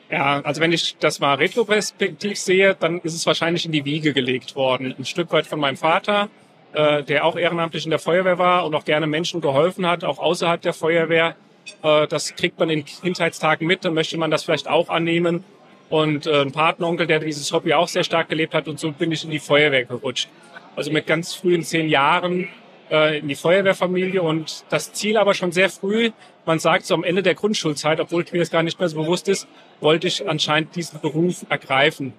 Ja, 0.10 0.42
also 0.42 0.62
wenn 0.62 0.72
ich 0.72 0.98
das 0.98 1.20
mal 1.20 1.36
retroperspektiv 1.36 2.40
sehe, 2.40 2.76
dann 2.76 3.02
ist 3.02 3.16
es 3.16 3.26
wahrscheinlich 3.26 3.66
in 3.66 3.72
die 3.72 3.86
Wiege 3.86 4.14
gelegt 4.14 4.56
worden. 4.56 4.96
Ein 4.98 5.06
Stück 5.06 5.32
weit 5.32 5.48
von 5.48 5.60
meinem 5.60 5.78
Vater, 5.78 6.30
äh, 6.76 7.04
der 7.04 7.26
auch 7.26 7.38
ehrenamtlich 7.38 7.86
in 7.86 7.90
der 7.90 8.00
Feuerwehr 8.00 8.38
war 8.38 8.66
und 8.66 8.76
auch 8.76 8.86
gerne 8.86 9.08
Menschen 9.08 9.42
geholfen 9.42 9.88
hat, 9.88 10.04
auch 10.04 10.20
außerhalb 10.20 10.62
der 10.62 10.74
Feuerwehr. 10.74 11.36
Äh, 11.84 12.08
das 12.08 12.36
kriegt 12.36 12.60
man 12.60 12.70
in 12.70 12.86
Kindheitstagen 12.86 13.66
mit, 13.66 13.86
dann 13.86 13.94
möchte 13.94 14.18
man 14.18 14.32
das 14.32 14.44
vielleicht 14.44 14.68
auch 14.68 14.90
annehmen. 14.90 15.44
Und 15.90 16.28
äh, 16.28 16.42
ein 16.42 16.52
Patenonkel, 16.52 17.08
der 17.08 17.20
dieses 17.20 17.52
Hobby 17.52 17.74
auch 17.74 17.88
sehr 17.88 18.04
stark 18.04 18.30
gelebt 18.30 18.54
hat 18.54 18.68
und 18.68 18.80
so 18.80 18.92
bin 18.92 19.12
ich 19.12 19.24
in 19.24 19.32
die 19.32 19.40
Feuerwehr 19.40 19.86
gerutscht. 19.86 20.30
Also 20.76 20.92
mit 20.92 21.08
ganz 21.08 21.34
frühen 21.34 21.64
zehn 21.64 21.88
Jahren 21.88 22.50
äh, 22.92 23.20
in 23.20 23.28
die 23.28 23.36
Feuerwehrfamilie 23.36 24.22
und 24.22 24.66
das 24.70 24.94
Ziel 24.94 25.18
aber 25.18 25.34
schon 25.34 25.52
sehr 25.52 25.70
früh, 25.70 26.12
man 26.46 26.60
sagt 26.60 26.86
so 26.86 26.94
am 26.94 27.04
Ende 27.04 27.24
der 27.24 27.36
Grundschulzeit, 27.36 28.00
obwohl 28.00 28.26
mir 28.32 28.40
das 28.40 28.52
gar 28.52 28.64
nicht 28.64 28.80
mehr 28.80 28.90
so 28.90 29.02
bewusst 29.02 29.28
ist, 29.28 29.48
wollte 29.80 30.08
ich 30.08 30.28
anscheinend 30.28 30.76
diesen 30.76 31.00
Beruf 31.00 31.46
ergreifen. 31.50 32.14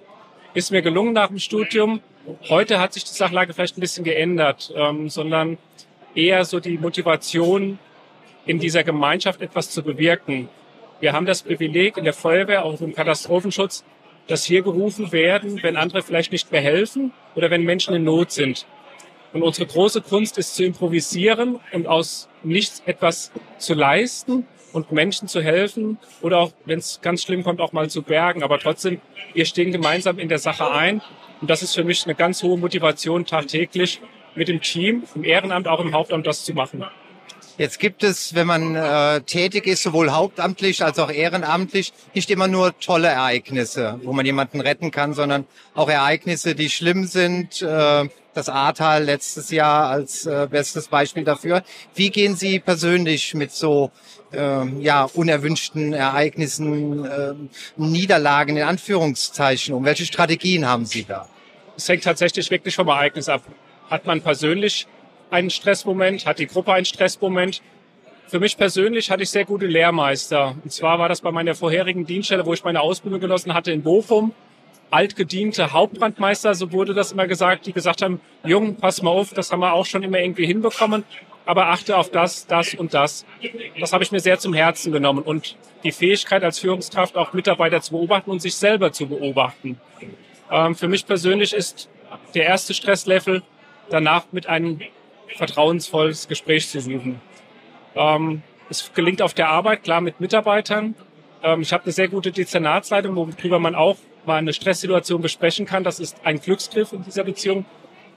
Ist 0.56 0.70
mir 0.70 0.80
gelungen 0.80 1.12
nach 1.12 1.28
dem 1.28 1.38
Studium. 1.38 2.00
Heute 2.48 2.80
hat 2.80 2.94
sich 2.94 3.04
die 3.04 3.12
Sachlage 3.12 3.52
vielleicht 3.52 3.76
ein 3.76 3.82
bisschen 3.82 4.04
geändert, 4.04 4.72
ähm, 4.74 5.10
sondern 5.10 5.58
eher 6.14 6.46
so 6.46 6.60
die 6.60 6.78
Motivation, 6.78 7.78
in 8.46 8.58
dieser 8.58 8.82
Gemeinschaft 8.82 9.42
etwas 9.42 9.68
zu 9.68 9.82
bewirken. 9.82 10.48
Wir 10.98 11.12
haben 11.12 11.26
das 11.26 11.42
Privileg 11.42 11.98
in 11.98 12.04
der 12.04 12.14
Feuerwehr, 12.14 12.64
auch 12.64 12.80
im 12.80 12.94
Katastrophenschutz, 12.94 13.84
dass 14.28 14.48
wir 14.48 14.62
gerufen 14.62 15.12
werden, 15.12 15.62
wenn 15.62 15.76
andere 15.76 16.00
vielleicht 16.00 16.32
nicht 16.32 16.50
mehr 16.50 16.62
helfen 16.62 17.12
oder 17.34 17.50
wenn 17.50 17.62
Menschen 17.62 17.94
in 17.94 18.04
Not 18.04 18.32
sind. 18.32 18.64
Und 19.34 19.42
unsere 19.42 19.66
große 19.66 20.00
Kunst 20.00 20.38
ist 20.38 20.56
zu 20.56 20.64
improvisieren 20.64 21.60
und 21.72 21.86
aus 21.86 22.30
nichts 22.42 22.82
etwas 22.86 23.30
zu 23.58 23.74
leisten 23.74 24.46
und 24.76 24.92
Menschen 24.92 25.26
zu 25.26 25.42
helfen 25.42 25.98
oder 26.20 26.38
auch, 26.38 26.52
wenn 26.66 26.78
es 26.78 27.00
ganz 27.00 27.22
schlimm 27.22 27.42
kommt, 27.42 27.60
auch 27.60 27.72
mal 27.72 27.88
zu 27.88 28.02
bergen. 28.02 28.42
Aber 28.42 28.58
trotzdem, 28.58 29.00
wir 29.32 29.46
stehen 29.46 29.72
gemeinsam 29.72 30.18
in 30.18 30.28
der 30.28 30.38
Sache 30.38 30.70
ein. 30.70 31.00
Und 31.40 31.48
das 31.48 31.62
ist 31.62 31.74
für 31.74 31.82
mich 31.82 32.04
eine 32.04 32.14
ganz 32.14 32.42
hohe 32.42 32.58
Motivation 32.58 33.24
tagtäglich 33.24 34.00
mit 34.34 34.48
dem 34.48 34.60
Team, 34.60 35.04
im 35.14 35.24
Ehrenamt, 35.24 35.66
auch 35.66 35.80
im 35.80 35.94
Hauptamt 35.94 36.26
das 36.26 36.44
zu 36.44 36.52
machen. 36.52 36.84
Jetzt 37.56 37.78
gibt 37.78 38.04
es, 38.04 38.34
wenn 38.34 38.46
man 38.46 38.76
äh, 38.76 39.22
tätig 39.22 39.66
ist, 39.66 39.82
sowohl 39.82 40.10
hauptamtlich 40.10 40.84
als 40.84 40.98
auch 40.98 41.10
ehrenamtlich, 41.10 41.94
nicht 42.12 42.30
immer 42.30 42.48
nur 42.48 42.78
tolle 42.78 43.08
Ereignisse, 43.08 43.98
wo 44.02 44.12
man 44.12 44.26
jemanden 44.26 44.60
retten 44.60 44.90
kann, 44.90 45.14
sondern 45.14 45.46
auch 45.74 45.88
Ereignisse, 45.88 46.54
die 46.54 46.68
schlimm 46.68 47.06
sind. 47.06 47.62
Äh, 47.62 48.08
das 48.36 48.48
Ahrtal 48.48 49.04
letztes 49.04 49.50
Jahr 49.50 49.88
als 49.88 50.26
äh, 50.26 50.46
bestes 50.50 50.88
Beispiel 50.88 51.24
dafür. 51.24 51.62
Wie 51.94 52.10
gehen 52.10 52.36
Sie 52.36 52.58
persönlich 52.60 53.34
mit 53.34 53.52
so 53.52 53.90
äh, 54.32 54.66
ja, 54.80 55.04
unerwünschten 55.04 55.92
Ereignissen, 55.92 57.04
äh, 57.04 57.34
Niederlagen 57.76 58.56
in 58.56 58.62
Anführungszeichen 58.62 59.74
um? 59.74 59.84
Welche 59.84 60.04
Strategien 60.04 60.66
haben 60.66 60.84
Sie 60.84 61.04
da? 61.04 61.28
Es 61.76 61.88
hängt 61.88 62.04
tatsächlich 62.04 62.50
wirklich 62.50 62.74
vom 62.74 62.88
Ereignis 62.88 63.28
ab. 63.28 63.42
Hat 63.90 64.06
man 64.06 64.20
persönlich 64.20 64.86
einen 65.30 65.50
Stressmoment, 65.50 66.26
hat 66.26 66.38
die 66.38 66.46
Gruppe 66.46 66.72
einen 66.72 66.84
Stressmoment. 66.84 67.62
Für 68.28 68.40
mich 68.40 68.56
persönlich 68.56 69.10
hatte 69.10 69.22
ich 69.22 69.30
sehr 69.30 69.44
gute 69.44 69.66
Lehrmeister. 69.66 70.56
Und 70.62 70.72
zwar 70.72 70.98
war 70.98 71.08
das 71.08 71.20
bei 71.20 71.30
meiner 71.30 71.54
vorherigen 71.54 72.06
Dienststelle, 72.06 72.44
wo 72.44 72.52
ich 72.52 72.64
meine 72.64 72.80
Ausbildung 72.80 73.20
genossen 73.20 73.54
hatte 73.54 73.72
in 73.72 73.82
Bochum. 73.82 74.32
Altgediente 74.90 75.72
Hauptbrandmeister, 75.72 76.54
so 76.54 76.72
wurde 76.72 76.94
das 76.94 77.12
immer 77.12 77.26
gesagt, 77.26 77.66
die 77.66 77.72
gesagt 77.72 78.02
haben, 78.02 78.20
Jung, 78.44 78.76
pass 78.76 79.02
mal 79.02 79.10
auf, 79.10 79.32
das 79.32 79.50
haben 79.50 79.60
wir 79.60 79.72
auch 79.72 79.86
schon 79.86 80.02
immer 80.02 80.18
irgendwie 80.18 80.46
hinbekommen, 80.46 81.04
aber 81.44 81.68
achte 81.68 81.96
auf 81.96 82.10
das, 82.10 82.46
das 82.46 82.74
und 82.74 82.94
das. 82.94 83.24
Das 83.80 83.92
habe 83.92 84.04
ich 84.04 84.12
mir 84.12 84.20
sehr 84.20 84.38
zum 84.38 84.54
Herzen 84.54 84.92
genommen 84.92 85.22
und 85.22 85.56
die 85.84 85.92
Fähigkeit 85.92 86.44
als 86.44 86.58
Führungskraft 86.58 87.16
auch 87.16 87.32
Mitarbeiter 87.32 87.80
zu 87.80 87.92
beobachten 87.92 88.30
und 88.30 88.40
sich 88.40 88.54
selber 88.54 88.92
zu 88.92 89.06
beobachten. 89.06 89.80
Ähm, 90.50 90.74
für 90.74 90.88
mich 90.88 91.06
persönlich 91.06 91.52
ist 91.52 91.88
der 92.34 92.44
erste 92.44 92.74
Stresslevel 92.74 93.42
danach 93.90 94.26
mit 94.32 94.46
einem 94.46 94.80
vertrauensvolles 95.36 96.28
Gespräch 96.28 96.68
zu 96.68 96.80
suchen. 96.80 97.20
Ähm, 97.94 98.42
es 98.68 98.92
gelingt 98.94 99.22
auf 99.22 99.34
der 99.34 99.48
Arbeit, 99.48 99.84
klar 99.84 100.00
mit 100.00 100.20
Mitarbeitern. 100.20 100.94
Ähm, 101.42 101.62
ich 101.62 101.72
habe 101.72 101.84
eine 101.84 101.92
sehr 101.92 102.08
gute 102.08 102.32
Dezernatsleitung, 102.32 103.14
worüber 103.14 103.58
man 103.58 103.74
auch 103.74 103.96
mal 104.26 104.36
eine 104.36 104.52
Stresssituation 104.52 105.22
besprechen 105.22 105.66
kann. 105.66 105.84
Das 105.84 106.00
ist 106.00 106.16
ein 106.24 106.40
Glücksgriff 106.40 106.92
in 106.92 107.04
dieser 107.04 107.24
Beziehung. 107.24 107.64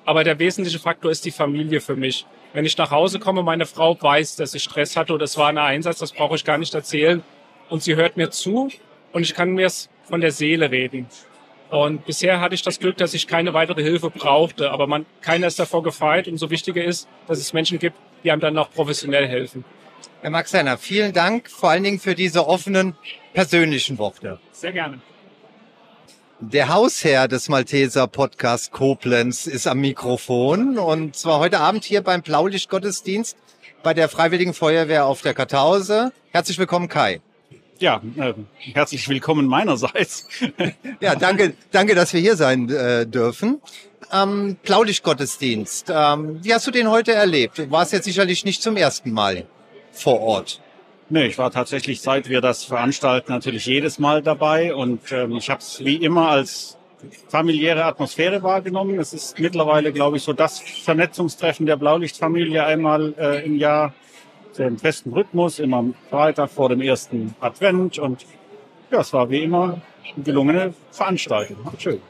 Aber 0.05 0.23
der 0.23 0.39
wesentliche 0.39 0.79
Faktor 0.79 1.11
ist 1.11 1.25
die 1.25 1.31
Familie 1.31 1.81
für 1.81 1.95
mich. 1.95 2.25
Wenn 2.53 2.65
ich 2.65 2.77
nach 2.77 2.91
Hause 2.91 3.19
komme, 3.19 3.43
meine 3.43 3.65
Frau 3.65 3.95
weiß, 3.99 4.37
dass 4.37 4.53
ich 4.53 4.63
Stress 4.63 4.95
hatte 4.95 5.13
oder 5.13 5.25
es 5.25 5.37
war 5.37 5.49
ein 5.49 5.57
Einsatz, 5.57 5.99
das 5.99 6.11
brauche 6.11 6.35
ich 6.35 6.43
gar 6.43 6.57
nicht 6.57 6.73
erzählen. 6.73 7.21
Und 7.69 7.83
sie 7.83 7.95
hört 7.95 8.17
mir 8.17 8.31
zu 8.31 8.69
und 9.11 9.21
ich 9.21 9.35
kann 9.35 9.51
mir 9.51 9.67
es 9.67 9.89
von 10.03 10.21
der 10.21 10.31
Seele 10.31 10.71
reden. 10.71 11.07
Und 11.69 12.05
bisher 12.05 12.41
hatte 12.41 12.55
ich 12.55 12.63
das 12.63 12.79
Glück, 12.79 12.97
dass 12.97 13.13
ich 13.13 13.27
keine 13.27 13.53
weitere 13.53 13.83
Hilfe 13.83 14.09
brauchte. 14.09 14.71
Aber 14.71 14.87
man, 14.87 15.05
keiner 15.21 15.45
ist 15.45 15.59
davor 15.59 15.83
gefeit. 15.83 16.27
Umso 16.27 16.49
wichtiger 16.49 16.83
ist, 16.83 17.07
dass 17.27 17.37
es 17.37 17.53
Menschen 17.53 17.77
gibt, 17.77 17.95
die 18.23 18.31
einem 18.31 18.41
dann 18.41 18.57
auch 18.57 18.71
professionell 18.71 19.27
helfen. 19.27 19.63
Herr 20.21 20.31
Max 20.31 20.51
Henner, 20.51 20.77
vielen 20.77 21.13
Dank 21.13 21.49
vor 21.49 21.69
allen 21.69 21.83
Dingen 21.83 21.99
für 21.99 22.15
diese 22.15 22.47
offenen 22.47 22.95
persönlichen 23.33 23.97
Worte. 23.97 24.39
Sehr 24.51 24.71
gerne. 24.71 24.99
Der 26.41 26.69
Hausherr 26.69 27.27
des 27.27 27.49
Malteser 27.49 28.07
Podcast 28.07 28.71
Koblenz 28.71 29.45
ist 29.45 29.67
am 29.67 29.79
Mikrofon 29.79 30.77
und 30.77 31.13
zwar 31.13 31.39
heute 31.39 31.59
Abend 31.59 31.83
hier 31.83 32.01
beim 32.01 32.21
Blaulichtgottesdienst 32.21 33.35
bei 33.83 33.93
der 33.93 34.07
Freiwilligen 34.07 34.53
Feuerwehr 34.53 35.05
auf 35.05 35.21
der 35.21 35.33
Kartause. 35.33 36.13
Herzlich 36.31 36.57
willkommen, 36.57 36.87
Kai. 36.87 37.19
Ja, 37.79 38.01
äh, 38.15 38.33
herzlich 38.57 39.09
willkommen 39.09 39.47
meinerseits. 39.47 40.29
ja, 41.01 41.15
danke, 41.15 41.55
danke, 41.71 41.93
dass 41.93 42.13
wir 42.13 42.21
hier 42.21 42.37
sein 42.37 42.69
äh, 42.69 43.05
dürfen. 43.05 43.61
Ähm, 44.13 44.55
Blaulichtgottesdienst. 44.63 45.91
Ähm, 45.93 46.39
wie 46.41 46.53
hast 46.53 46.65
du 46.65 46.71
den 46.71 46.89
heute 46.89 47.11
erlebt? 47.11 47.57
Du 47.57 47.69
warst 47.69 47.91
jetzt 47.91 48.05
sicherlich 48.05 48.45
nicht 48.45 48.61
zum 48.61 48.77
ersten 48.77 49.11
Mal 49.11 49.45
vor 49.91 50.21
Ort. 50.21 50.61
Nee, 51.11 51.25
ich 51.25 51.39
war 51.39 51.49
tatsächlich, 51.49 52.01
seit 52.01 52.29
wir 52.29 52.39
das 52.39 52.63
veranstalten, 52.63 53.31
natürlich 53.31 53.65
jedes 53.65 53.97
Mal 53.97 54.21
dabei 54.21 54.75
und 54.75 55.11
ähm, 55.11 55.37
ich 55.37 55.49
habe 55.49 55.59
es 55.59 55.83
wie 55.83 55.95
immer 55.95 56.29
als 56.29 56.77
familiäre 57.29 57.83
Atmosphäre 57.85 58.43
wahrgenommen. 58.43 58.99
Es 58.99 59.13
ist 59.13 59.39
mittlerweile, 59.39 59.91
glaube 59.91 60.17
ich, 60.17 60.23
so 60.23 60.33
das 60.33 60.59
Vernetzungstreffen 60.59 61.65
der 61.65 61.77
Blaulichtfamilie 61.77 62.63
einmal 62.63 63.15
äh, 63.17 63.43
im 63.43 63.57
Jahr 63.57 63.93
so 64.51 64.61
im 64.61 64.77
festen 64.77 65.11
Rhythmus, 65.11 65.57
immer 65.57 65.77
am 65.77 65.95
Freitag 66.11 66.51
vor 66.51 66.69
dem 66.69 66.81
ersten 66.81 67.33
Advent. 67.39 67.97
Und 67.97 68.27
ja, 68.91 68.99
es 68.99 69.11
war 69.11 69.31
wie 69.31 69.43
immer 69.43 69.81
eine 70.15 70.23
gelungene 70.23 70.73
Veranstaltung. 70.91 71.57
Schön. 71.79 72.01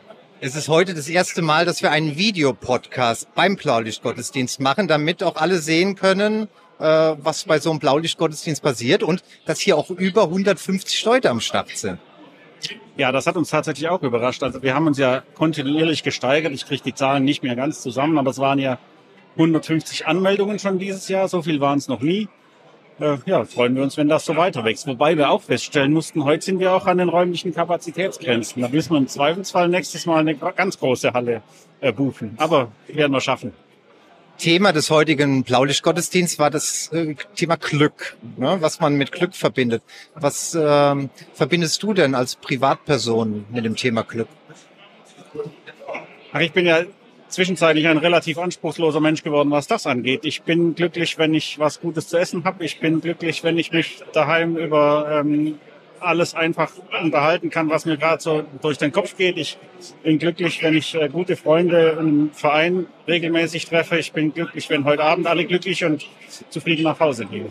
Es 0.41 0.55
ist 0.55 0.67
heute 0.67 0.93
das 0.93 1.07
erste 1.07 1.41
Mal, 1.41 1.65
dass 1.65 1.81
wir 1.81 1.91
einen 1.91 2.17
Videopodcast 2.17 3.33
beim 3.35 3.55
Blaulichtgottesdienst 3.55 4.59
machen, 4.59 4.87
damit 4.87 5.21
auch 5.21 5.35
alle 5.35 5.59
sehen 5.59 5.95
können, 5.95 6.49
äh, 6.79 6.83
was 6.83 7.43
bei 7.45 7.59
so 7.59 7.69
einem 7.69 7.79
Blaulichtgottesdienst 7.79 8.61
passiert 8.63 9.03
und 9.03 9.23
dass 9.45 9.59
hier 9.59 9.77
auch 9.77 9.89
über 9.89 10.23
150 10.23 11.03
Leute 11.05 11.29
am 11.29 11.39
Start 11.39 11.69
sind. 11.69 11.99
Ja, 12.97 13.11
das 13.11 13.27
hat 13.27 13.37
uns 13.37 13.49
tatsächlich 13.49 13.87
auch 13.87 14.01
überrascht. 14.01 14.43
Also 14.43 14.61
wir 14.61 14.75
haben 14.75 14.87
uns 14.87 14.97
ja 14.97 15.23
kontinuierlich 15.35 16.03
gesteigert. 16.03 16.51
Ich 16.53 16.65
kriege 16.65 16.83
die 16.83 16.93
Zahlen 16.93 17.23
nicht 17.23 17.43
mehr 17.43 17.55
ganz 17.55 17.81
zusammen, 17.81 18.17
aber 18.17 18.31
es 18.31 18.39
waren 18.39 18.59
ja 18.59 18.77
150 19.35 20.07
Anmeldungen 20.07 20.59
schon 20.59 20.79
dieses 20.79 21.07
Jahr. 21.07 21.27
So 21.29 21.41
viel 21.41 21.61
waren 21.61 21.77
es 21.77 21.87
noch 21.87 22.01
nie 22.01 22.27
äh, 22.99 23.17
ja, 23.25 23.45
freuen 23.45 23.75
wir 23.75 23.83
uns, 23.83 23.97
wenn 23.97 24.07
das 24.07 24.25
so 24.25 24.35
weiter 24.35 24.63
wächst. 24.63 24.87
Wobei 24.87 25.17
wir 25.17 25.29
auch 25.29 25.41
feststellen 25.41 25.93
mussten, 25.93 26.23
heute 26.23 26.45
sind 26.45 26.59
wir 26.59 26.73
auch 26.73 26.85
an 26.85 26.97
den 26.97 27.09
räumlichen 27.09 27.53
Kapazitätsgrenzen. 27.53 28.61
Da 28.61 28.69
müssen 28.69 28.91
wir 28.91 28.97
im 28.97 29.07
Zweifelsfall 29.07 29.69
nächstes 29.69 30.05
Mal 30.05 30.19
eine 30.19 30.35
ganz 30.35 30.79
große 30.79 31.13
Halle 31.13 31.41
äh, 31.81 31.91
buchen. 31.91 32.35
Aber 32.37 32.71
werden 32.87 33.11
wir 33.11 33.21
schaffen. 33.21 33.53
Thema 34.39 34.71
des 34.71 34.89
heutigen 34.89 35.43
Blaulichtgottesdienstes 35.43 36.39
war 36.39 36.49
das 36.49 36.91
äh, 36.93 37.15
Thema 37.35 37.57
Glück, 37.57 38.17
ne, 38.37 38.57
was 38.61 38.79
man 38.79 38.95
mit 38.95 39.11
Glück 39.11 39.35
verbindet. 39.35 39.83
Was 40.15 40.57
ähm, 40.59 41.09
verbindest 41.33 41.83
du 41.83 41.93
denn 41.93 42.15
als 42.15 42.35
Privatperson 42.37 43.45
mit 43.51 43.65
dem 43.65 43.75
Thema 43.75 44.03
Glück? 44.03 44.29
Ach, 46.31 46.39
ich 46.39 46.53
bin 46.53 46.65
ja 46.65 46.83
zwischenzeitlich 47.27 47.87
ein 47.87 47.97
relativ 47.97 48.37
anspruchsloser 48.37 49.01
Mensch 49.01 49.23
geworden, 49.23 49.51
was 49.51 49.67
das 49.67 49.85
angeht. 49.85 50.21
Ich 50.23 50.41
bin 50.43 50.73
glücklich, 50.73 51.17
wenn 51.17 51.33
ich 51.33 51.59
was 51.59 51.81
Gutes 51.81 52.07
zu 52.07 52.17
essen 52.17 52.43
habe. 52.45 52.63
Ich 52.65 52.79
bin 52.79 53.01
glücklich, 53.01 53.43
wenn 53.43 53.57
ich 53.57 53.71
mich 53.71 54.01
daheim 54.13 54.57
über 54.57 55.21
ähm, 55.21 55.59
alles 56.01 56.33
einfach 56.33 56.71
unterhalten 57.01 57.49
kann, 57.49 57.69
was 57.69 57.85
mir 57.85 57.97
gerade 57.97 58.21
so 58.21 58.43
durch 58.61 58.77
den 58.77 58.91
Kopf 58.91 59.17
geht. 59.17 59.37
Ich 59.37 59.57
bin 60.03 60.19
glücklich, 60.19 60.61
wenn 60.63 60.75
ich 60.75 60.95
äh, 60.95 61.09
gute 61.09 61.35
Freunde 61.35 61.97
im 61.99 62.31
Verein 62.33 62.87
regelmäßig 63.07 63.65
treffe. 63.65 63.97
Ich 63.97 64.11
bin 64.11 64.33
glücklich, 64.33 64.69
wenn 64.69 64.85
heute 64.85 65.03
Abend 65.03 65.27
alle 65.27 65.45
glücklich 65.45 65.83
und 65.85 66.05
zufrieden 66.49 66.83
nach 66.83 66.99
Hause 66.99 67.25
gehen 67.25 67.47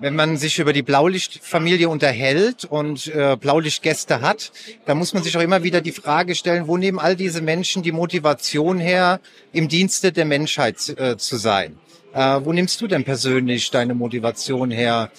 wenn 0.00 0.16
man 0.16 0.36
sich 0.36 0.58
über 0.58 0.72
die 0.72 0.82
Blaulichtfamilie 0.82 1.88
unterhält 1.88 2.64
und 2.64 3.06
äh, 3.08 3.36
Blaulichtgäste 3.38 4.22
hat, 4.22 4.50
dann 4.86 4.98
muss 4.98 5.12
man 5.12 5.22
sich 5.22 5.36
auch 5.36 5.42
immer 5.42 5.62
wieder 5.62 5.82
die 5.82 5.92
Frage 5.92 6.34
stellen, 6.34 6.66
wo 6.66 6.76
nehmen 6.76 6.98
all 6.98 7.16
diese 7.16 7.42
Menschen 7.42 7.82
die 7.82 7.92
Motivation 7.92 8.78
her, 8.78 9.20
im 9.52 9.68
Dienste 9.68 10.10
der 10.10 10.24
Menschheit 10.24 10.76
äh, 10.96 11.16
zu 11.18 11.36
sein? 11.36 11.76
Äh, 12.14 12.40
wo 12.42 12.52
nimmst 12.52 12.80
du 12.80 12.86
denn 12.86 13.04
persönlich 13.04 13.70
deine 13.70 13.94
Motivation 13.94 14.70
her, 14.70 15.10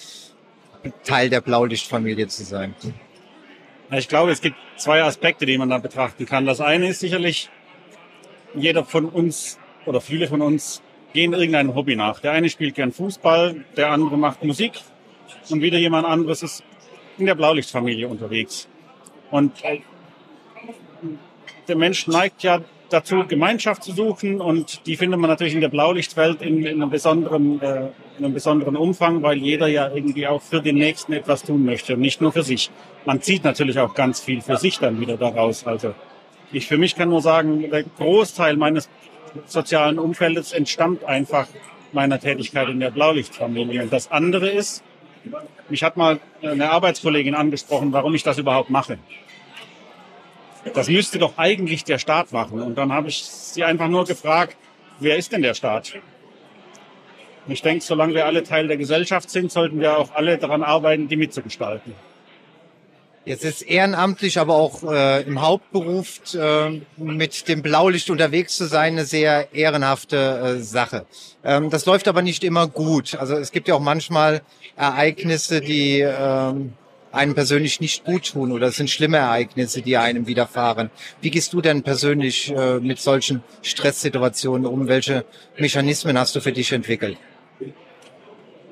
Teil 1.04 1.30
der 1.30 1.40
Blaulichtfamilie 1.40 2.28
zu 2.28 2.44
sein? 2.44 2.74
Ich 3.90 4.08
glaube, 4.08 4.30
es 4.30 4.40
gibt 4.40 4.56
zwei 4.76 5.02
Aspekte, 5.02 5.46
die 5.46 5.58
man 5.58 5.68
da 5.68 5.78
betrachten 5.78 6.26
kann. 6.26 6.46
Das 6.46 6.60
eine 6.60 6.88
ist 6.88 7.00
sicherlich, 7.00 7.50
jeder 8.54 8.84
von 8.84 9.06
uns 9.06 9.58
oder 9.86 10.00
viele 10.00 10.28
von 10.28 10.40
uns 10.40 10.82
gehen 11.12 11.32
irgendeinem 11.32 11.74
Hobby 11.74 11.96
nach. 11.96 12.20
Der 12.20 12.32
eine 12.32 12.48
spielt 12.48 12.74
gern 12.74 12.92
Fußball, 12.92 13.64
der 13.76 13.90
andere 13.90 14.16
macht 14.16 14.42
Musik 14.44 14.72
und 15.50 15.60
wieder 15.60 15.78
jemand 15.78 16.06
anderes 16.06 16.42
ist 16.42 16.64
in 17.18 17.26
der 17.26 17.34
Blaulichtfamilie 17.34 18.08
unterwegs. 18.08 18.68
Und 19.30 19.52
der 21.68 21.76
Mensch 21.76 22.06
neigt 22.06 22.42
ja 22.42 22.60
dazu, 22.92 23.24
Gemeinschaft 23.26 23.82
zu 23.82 23.92
suchen 23.92 24.40
und 24.40 24.86
die 24.86 24.96
findet 24.96 25.18
man 25.18 25.30
natürlich 25.30 25.54
in 25.54 25.60
der 25.60 25.68
Blaulichtwelt 25.68 26.42
in, 26.42 26.64
in, 26.64 26.80
einem, 26.80 26.90
besonderen, 26.90 27.60
äh, 27.60 27.88
in 28.18 28.24
einem 28.24 28.34
besonderen 28.34 28.76
Umfang, 28.76 29.22
weil 29.22 29.38
jeder 29.38 29.66
ja 29.68 29.90
irgendwie 29.92 30.26
auch 30.26 30.42
für 30.42 30.60
den 30.60 30.76
Nächsten 30.76 31.12
etwas 31.12 31.42
tun 31.42 31.64
möchte 31.64 31.94
und 31.94 32.00
nicht 32.00 32.20
nur 32.20 32.32
für 32.32 32.42
sich. 32.42 32.70
Man 33.04 33.20
zieht 33.20 33.44
natürlich 33.44 33.78
auch 33.78 33.94
ganz 33.94 34.20
viel 34.20 34.40
für 34.40 34.56
sich 34.56 34.78
dann 34.78 35.00
wieder 35.00 35.16
daraus. 35.16 35.66
Also 35.66 35.94
ich 36.52 36.66
für 36.66 36.78
mich 36.78 36.94
kann 36.94 37.08
nur 37.08 37.22
sagen, 37.22 37.70
der 37.70 37.84
Großteil 37.84 38.56
meines 38.56 38.88
sozialen 39.46 39.98
Umfeldes 39.98 40.52
entstammt 40.52 41.04
einfach 41.04 41.48
meiner 41.92 42.20
Tätigkeit 42.20 42.68
in 42.68 42.80
der 42.80 42.90
Blaulichtfamilie. 42.90 43.82
Und 43.82 43.92
das 43.92 44.10
andere 44.10 44.48
ist, 44.48 44.82
mich 45.68 45.82
hat 45.82 45.96
mal 45.96 46.20
eine 46.42 46.70
Arbeitskollegin 46.70 47.34
angesprochen, 47.34 47.92
warum 47.92 48.14
ich 48.14 48.22
das 48.22 48.38
überhaupt 48.38 48.70
mache. 48.70 48.98
Das 50.74 50.88
müsste 50.88 51.18
doch 51.18 51.38
eigentlich 51.38 51.84
der 51.84 51.98
Staat 51.98 52.32
machen. 52.32 52.62
Und 52.62 52.76
dann 52.76 52.92
habe 52.92 53.08
ich 53.08 53.24
sie 53.24 53.64
einfach 53.64 53.88
nur 53.88 54.04
gefragt, 54.04 54.56
wer 55.00 55.16
ist 55.16 55.32
denn 55.32 55.42
der 55.42 55.54
Staat? 55.54 55.94
Ich 57.48 57.62
denke, 57.62 57.84
solange 57.84 58.14
wir 58.14 58.26
alle 58.26 58.44
Teil 58.44 58.68
der 58.68 58.76
Gesellschaft 58.76 59.28
sind, 59.28 59.50
sollten 59.50 59.80
wir 59.80 59.98
auch 59.98 60.14
alle 60.14 60.38
daran 60.38 60.62
arbeiten, 60.62 61.08
die 61.08 61.16
mitzugestalten. 61.16 61.94
Jetzt 63.24 63.44
ist 63.44 63.62
ehrenamtlich, 63.62 64.38
aber 64.40 64.54
auch 64.54 64.82
äh, 64.82 65.22
im 65.22 65.40
Hauptberuf 65.40 66.34
äh, 66.34 66.80
mit 66.96 67.46
dem 67.48 67.62
Blaulicht 67.62 68.10
unterwegs 68.10 68.56
zu 68.56 68.66
sein, 68.66 68.94
eine 68.94 69.04
sehr 69.04 69.54
ehrenhafte 69.54 70.16
äh, 70.16 70.60
Sache. 70.60 71.06
Ähm, 71.44 71.70
das 71.70 71.86
läuft 71.86 72.08
aber 72.08 72.22
nicht 72.22 72.42
immer 72.42 72.66
gut. 72.66 73.14
Also 73.14 73.36
es 73.36 73.52
gibt 73.52 73.68
ja 73.68 73.76
auch 73.76 73.80
manchmal 73.80 74.42
Ereignisse, 74.76 75.60
die 75.60 76.00
ähm, 76.00 76.72
einem 77.12 77.34
persönlich 77.34 77.80
nicht 77.80 78.04
gut 78.04 78.32
tun 78.32 78.52
oder 78.52 78.68
es 78.68 78.76
sind 78.76 78.90
schlimme 78.90 79.18
Ereignisse, 79.18 79.82
die 79.82 79.96
einem 79.96 80.26
widerfahren. 80.26 80.90
Wie 81.20 81.30
gehst 81.30 81.52
du 81.52 81.60
denn 81.60 81.82
persönlich 81.82 82.52
äh, 82.56 82.80
mit 82.80 82.98
solchen 82.98 83.42
Stresssituationen 83.62 84.66
um? 84.66 84.88
Welche 84.88 85.24
Mechanismen 85.58 86.18
hast 86.18 86.34
du 86.34 86.40
für 86.40 86.52
dich 86.52 86.72
entwickelt? 86.72 87.18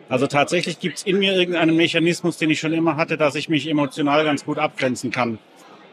Also 0.09 0.26
tatsächlich 0.26 0.80
gibt 0.80 0.99
es 0.99 1.02
in 1.04 1.18
mir 1.20 1.35
irgendeinen 1.35 1.76
Mechanismus, 1.76 2.37
den 2.37 2.50
ich 2.50 2.59
schon 2.59 2.73
immer 2.73 2.97
hatte, 2.97 3.16
dass 3.16 3.37
ich 3.37 3.49
mich 3.49 3.68
emotional 3.68 4.25
ganz 4.25 4.44
gut 4.44 4.59
abgrenzen 4.59 5.12
kann, 5.12 5.38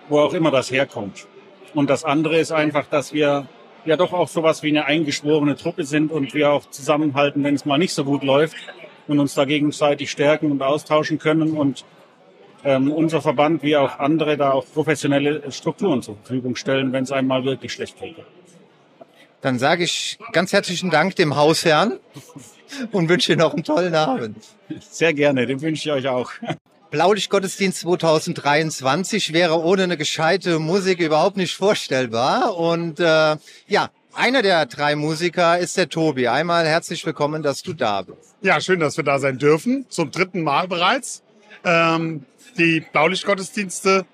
wo 0.09 0.19
auch 0.19 0.33
immer 0.33 0.49
das 0.49 0.71
herkommt. 0.71 1.27
Und 1.75 1.89
das 1.89 2.03
andere 2.03 2.39
ist 2.39 2.51
einfach, 2.51 2.87
dass 2.87 3.13
wir 3.13 3.47
ja 3.85 3.95
doch 3.95 4.13
auch 4.13 4.27
sowas 4.27 4.63
wie 4.63 4.69
eine 4.69 4.85
eingeschworene 4.85 5.55
Truppe 5.55 5.83
sind 5.83 6.11
und 6.11 6.33
wir 6.33 6.51
auch 6.51 6.67
zusammenhalten, 6.69 7.43
wenn 7.43 7.53
es 7.53 7.65
mal 7.65 7.77
nicht 7.77 7.93
so 7.93 8.03
gut 8.03 8.23
läuft 8.23 8.57
und 9.07 9.19
uns 9.19 9.35
da 9.35 9.45
gegenseitig 9.45 10.09
stärken 10.09 10.51
und 10.51 10.63
austauschen 10.63 11.19
können 11.19 11.51
und 11.51 11.85
ähm, 12.63 12.91
unser 12.91 13.21
Verband 13.21 13.63
wie 13.63 13.75
auch 13.75 13.99
andere 13.99 14.37
da 14.37 14.51
auch 14.51 14.65
professionelle 14.73 15.51
Strukturen 15.51 16.01
zur 16.01 16.15
Verfügung 16.17 16.55
stellen, 16.55 16.91
wenn 16.93 17.03
es 17.03 17.11
einmal 17.11 17.43
wirklich 17.43 17.73
schlecht 17.73 17.99
geht. 17.99 18.15
Dann 19.41 19.59
sage 19.59 19.83
ich 19.83 20.17
ganz 20.31 20.51
herzlichen 20.51 20.89
Dank 20.89 21.15
dem 21.15 21.35
Hausherrn 21.35 21.99
und 22.91 23.09
wünsche 23.09 23.33
Ihnen 23.33 23.41
noch 23.41 23.53
einen 23.53 23.63
tollen 23.63 23.95
Abend. 23.95 24.37
Sehr 24.79 25.13
gerne, 25.13 25.45
den 25.45 25.61
wünsche 25.61 25.89
ich 25.89 25.91
euch 25.91 26.07
auch. 26.07 26.31
Blaulichtgottesdienst 26.89 27.81
2023 27.81 29.33
wäre 29.33 29.61
ohne 29.61 29.83
eine 29.83 29.97
gescheite 29.97 30.59
Musik 30.59 30.99
überhaupt 30.99 31.35
nicht 31.35 31.53
vorstellbar. 31.53 32.57
Und 32.57 32.99
äh, 32.99 33.35
ja, 33.67 33.89
einer 34.13 34.41
der 34.41 34.65
drei 34.65 34.95
Musiker 34.95 35.59
ist 35.59 35.75
der 35.75 35.89
Tobi. 35.89 36.27
Einmal 36.29 36.65
herzlich 36.65 37.05
willkommen, 37.05 37.43
dass 37.43 37.61
du 37.61 37.73
da 37.73 38.03
bist. 38.03 38.35
Ja, 38.41 38.61
schön, 38.61 38.79
dass 38.79 38.95
wir 38.95 39.03
da 39.03 39.19
sein 39.19 39.37
dürfen. 39.37 39.85
Zum 39.89 40.11
dritten 40.11 40.43
Mal 40.43 40.67
bereits. 40.67 41.23
Ähm, 41.63 42.25
die 42.57 42.81
Blaulichtgottesdienste 42.91 44.05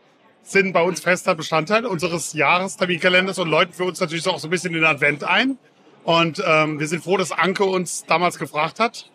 sind 0.44 0.74
bei 0.74 0.82
uns 0.82 1.00
fester 1.00 1.36
Bestandteil 1.36 1.86
unseres 1.86 2.34
Jahresterminkalenders 2.34 3.40
und 3.40 3.50
läuten 3.50 3.74
für 3.74 3.86
uns 3.86 4.00
natürlich 4.00 4.28
auch 4.28 4.40
so 4.40 4.48
ein 4.48 4.52
bisschen 4.52 4.74
den 4.74 4.84
Advent 4.84 5.24
ein. 5.24 5.58
Und 6.04 6.44
ähm, 6.46 6.80
wir 6.80 6.88
sind 6.88 7.04
froh, 7.04 7.18
dass 7.18 7.32
Anke 7.32 7.64
uns 7.64 8.04
damals 8.06 8.38
gefragt 8.38 8.80
hat, 8.80 9.10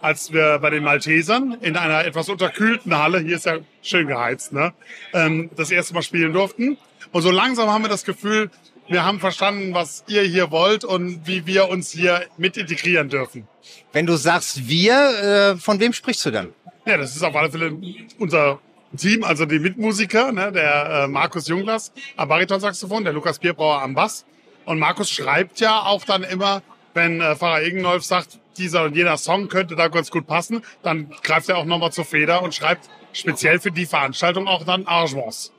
als 0.00 0.32
wir 0.32 0.60
bei 0.60 0.70
den 0.70 0.84
Maltesern 0.84 1.58
in 1.60 1.76
einer 1.76 2.04
etwas 2.04 2.28
unterkühlten 2.28 2.96
Halle, 2.96 3.18
hier 3.18 3.36
ist 3.36 3.46
ja 3.46 3.58
schön 3.82 4.06
geheizt, 4.06 4.52
ne, 4.52 4.72
ähm, 5.12 5.50
das 5.56 5.72
erste 5.72 5.94
Mal 5.94 6.02
spielen 6.02 6.32
durften. 6.32 6.78
Und 7.10 7.22
so 7.22 7.32
langsam 7.32 7.70
haben 7.70 7.82
wir 7.82 7.88
das 7.88 8.04
Gefühl, 8.04 8.50
wir 8.86 9.04
haben 9.04 9.20
verstanden, 9.20 9.74
was 9.74 10.04
ihr 10.06 10.22
hier 10.22 10.50
wollt 10.50 10.84
und 10.84 11.26
wie 11.26 11.44
wir 11.46 11.68
uns 11.68 11.90
hier 11.90 12.24
mit 12.36 12.56
integrieren 12.56 13.08
dürfen. 13.08 13.46
Wenn 13.92 14.06
du 14.06 14.16
sagst 14.16 14.68
wir, 14.68 15.54
äh, 15.54 15.56
von 15.56 15.80
wem 15.80 15.92
sprichst 15.92 16.24
du 16.24 16.30
dann? 16.30 16.54
Ja, 16.88 16.96
das 16.96 17.14
ist 17.14 17.22
auf 17.22 17.36
alle 17.36 17.50
Fälle 17.50 17.76
unser 18.18 18.60
Team, 18.96 19.22
also 19.22 19.44
die 19.44 19.58
Mitmusiker, 19.58 20.32
ne, 20.32 20.50
der 20.50 21.02
äh, 21.04 21.06
Markus 21.06 21.46
Junglas 21.46 21.92
am 22.16 22.28
Baritonsaxophon, 22.30 23.04
der 23.04 23.12
Lukas 23.12 23.38
Bierbrauer 23.38 23.82
am 23.82 23.92
Bass 23.92 24.24
und 24.64 24.78
Markus 24.78 25.10
schreibt 25.10 25.60
ja 25.60 25.82
auch 25.82 26.06
dann 26.06 26.22
immer, 26.22 26.62
wenn 26.94 27.20
äh, 27.20 27.36
Pfarrer 27.36 27.60
Egenolf 27.60 28.04
sagt, 28.04 28.40
dieser 28.56 28.84
und 28.84 28.96
jener 28.96 29.18
Song 29.18 29.48
könnte 29.48 29.76
da 29.76 29.88
ganz 29.88 30.10
gut 30.10 30.26
passen, 30.26 30.62
dann 30.82 31.10
greift 31.22 31.50
er 31.50 31.58
auch 31.58 31.66
nochmal 31.66 31.92
zur 31.92 32.06
Feder 32.06 32.42
und 32.42 32.54
schreibt 32.54 32.88
speziell 33.12 33.60
für 33.60 33.70
die 33.70 33.84
Veranstaltung 33.84 34.48
auch 34.48 34.64
dann 34.64 34.86
Arrangements. 34.86 35.52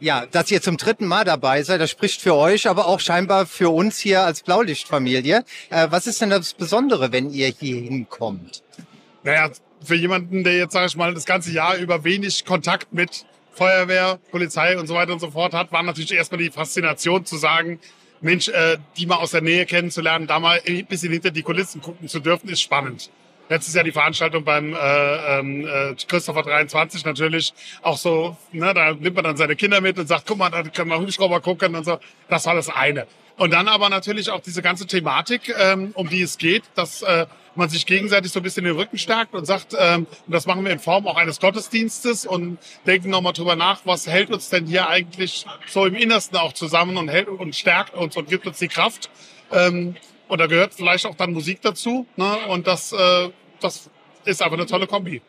Ja, 0.00 0.26
dass 0.26 0.50
ihr 0.50 0.60
zum 0.60 0.78
dritten 0.78 1.06
Mal 1.06 1.22
dabei 1.22 1.62
seid, 1.62 1.80
das 1.80 1.90
spricht 1.92 2.20
für 2.20 2.34
euch, 2.34 2.68
aber 2.68 2.88
auch 2.88 2.98
scheinbar 2.98 3.46
für 3.46 3.72
uns 3.72 4.00
hier 4.00 4.22
als 4.22 4.42
Blaulichtfamilie. 4.42 5.44
Äh, 5.70 5.86
was 5.90 6.08
ist 6.08 6.20
denn 6.20 6.30
das 6.30 6.54
Besondere, 6.54 7.12
wenn 7.12 7.30
ihr 7.30 7.54
hier 7.56 7.82
hinkommt? 7.82 8.64
Naja, 9.22 9.50
für 9.82 9.94
jemanden, 9.94 10.44
der 10.44 10.56
jetzt, 10.56 10.72
sage 10.72 10.86
ich 10.86 10.96
mal, 10.96 11.14
das 11.14 11.24
ganze 11.24 11.52
Jahr 11.52 11.76
über 11.76 12.04
wenig 12.04 12.44
Kontakt 12.44 12.92
mit 12.92 13.26
Feuerwehr, 13.52 14.18
Polizei 14.30 14.78
und 14.78 14.86
so 14.86 14.94
weiter 14.94 15.12
und 15.12 15.20
so 15.20 15.30
fort 15.30 15.54
hat, 15.54 15.72
war 15.72 15.82
natürlich 15.82 16.12
erstmal 16.12 16.38
die 16.38 16.50
Faszination 16.50 17.24
zu 17.24 17.36
sagen, 17.36 17.80
Mensch, 18.20 18.48
äh, 18.48 18.78
die 18.96 19.06
mal 19.06 19.16
aus 19.16 19.30
der 19.30 19.40
Nähe 19.40 19.66
kennenzulernen, 19.66 20.26
da 20.26 20.38
mal 20.38 20.60
ein 20.66 20.86
bisschen 20.86 21.12
hinter 21.12 21.30
die 21.30 21.42
Kulissen 21.42 21.80
gucken 21.80 22.08
zu 22.08 22.20
dürfen, 22.20 22.48
ist 22.48 22.60
spannend. 22.60 23.10
Letztes 23.48 23.74
Jahr 23.74 23.84
die 23.84 23.92
Veranstaltung 23.92 24.44
beim 24.44 24.74
äh, 24.74 25.38
ähm, 25.38 25.66
äh, 25.66 25.94
Christopher 26.08 26.42
23 26.42 27.04
natürlich 27.04 27.54
auch 27.82 27.96
so, 27.96 28.36
ne, 28.52 28.74
da 28.74 28.92
nimmt 28.92 29.14
man 29.14 29.24
dann 29.24 29.36
seine 29.36 29.54
Kinder 29.54 29.80
mit 29.80 29.98
und 29.98 30.08
sagt, 30.08 30.26
guck 30.26 30.38
mal, 30.38 30.50
da 30.50 30.64
können 30.64 30.90
wir 30.90 30.98
Hubschrauber 30.98 31.40
gucken 31.40 31.74
und 31.76 31.84
so. 31.84 31.98
Das 32.28 32.44
war 32.46 32.54
das 32.54 32.68
eine. 32.68 33.06
Und 33.36 33.52
dann 33.52 33.68
aber 33.68 33.88
natürlich 33.88 34.30
auch 34.30 34.40
diese 34.40 34.62
ganze 34.62 34.86
Thematik, 34.86 35.54
ähm, 35.58 35.92
um 35.94 36.08
die 36.08 36.22
es 36.22 36.38
geht, 36.38 36.64
dass 36.74 37.02
äh, 37.02 37.26
man 37.56 37.68
sich 37.68 37.86
gegenseitig 37.86 38.32
so 38.32 38.40
ein 38.40 38.42
bisschen 38.42 38.64
den 38.64 38.76
Rücken 38.76 38.98
stärkt 38.98 39.34
und 39.34 39.44
sagt, 39.44 39.74
ähm, 39.78 40.06
und 40.26 40.32
das 40.32 40.46
machen 40.46 40.64
wir 40.64 40.72
in 40.72 40.78
Form 40.78 41.06
auch 41.06 41.16
eines 41.16 41.40
Gottesdienstes 41.40 42.26
und 42.26 42.58
denken 42.86 43.10
nochmal 43.10 43.32
drüber 43.32 43.56
nach, 43.56 43.80
was 43.84 44.06
hält 44.06 44.30
uns 44.30 44.48
denn 44.48 44.66
hier 44.66 44.88
eigentlich 44.88 45.46
so 45.66 45.86
im 45.86 45.94
Innersten 45.94 46.36
auch 46.38 46.52
zusammen 46.52 46.96
und 46.96 47.08
hält 47.08 47.28
und 47.28 47.54
stärkt 47.54 47.94
uns 47.94 48.16
und 48.16 48.28
gibt 48.28 48.46
uns 48.46 48.58
die 48.58 48.68
Kraft. 48.68 49.10
Ähm, 49.52 49.96
und 50.28 50.40
da 50.40 50.46
gehört 50.46 50.74
vielleicht 50.74 51.06
auch 51.06 51.14
dann 51.14 51.32
Musik 51.32 51.60
dazu. 51.62 52.06
Ne? 52.16 52.36
Und 52.48 52.66
das, 52.66 52.92
äh, 52.92 53.30
das 53.60 53.90
ist 54.24 54.42
einfach 54.42 54.56
eine 54.56 54.66
tolle 54.66 54.86
Kombi. 54.86 55.22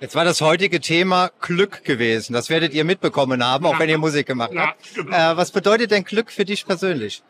Jetzt 0.00 0.14
war 0.14 0.24
das 0.24 0.42
heutige 0.42 0.80
Thema 0.80 1.30
Glück 1.40 1.84
gewesen. 1.84 2.34
Das 2.34 2.50
werdet 2.50 2.74
ihr 2.74 2.84
mitbekommen 2.84 3.42
haben, 3.42 3.64
auch 3.64 3.74
ja. 3.74 3.78
wenn 3.78 3.88
ihr 3.88 3.98
Musik 3.98 4.26
gemacht 4.26 4.52
ja, 4.52 4.68
habt. 4.68 4.94
Genau. 4.94 5.16
Äh, 5.16 5.36
was 5.36 5.52
bedeutet 5.52 5.90
denn 5.90 6.04
Glück 6.04 6.30
für 6.30 6.44
dich 6.44 6.66
persönlich? 6.66 7.22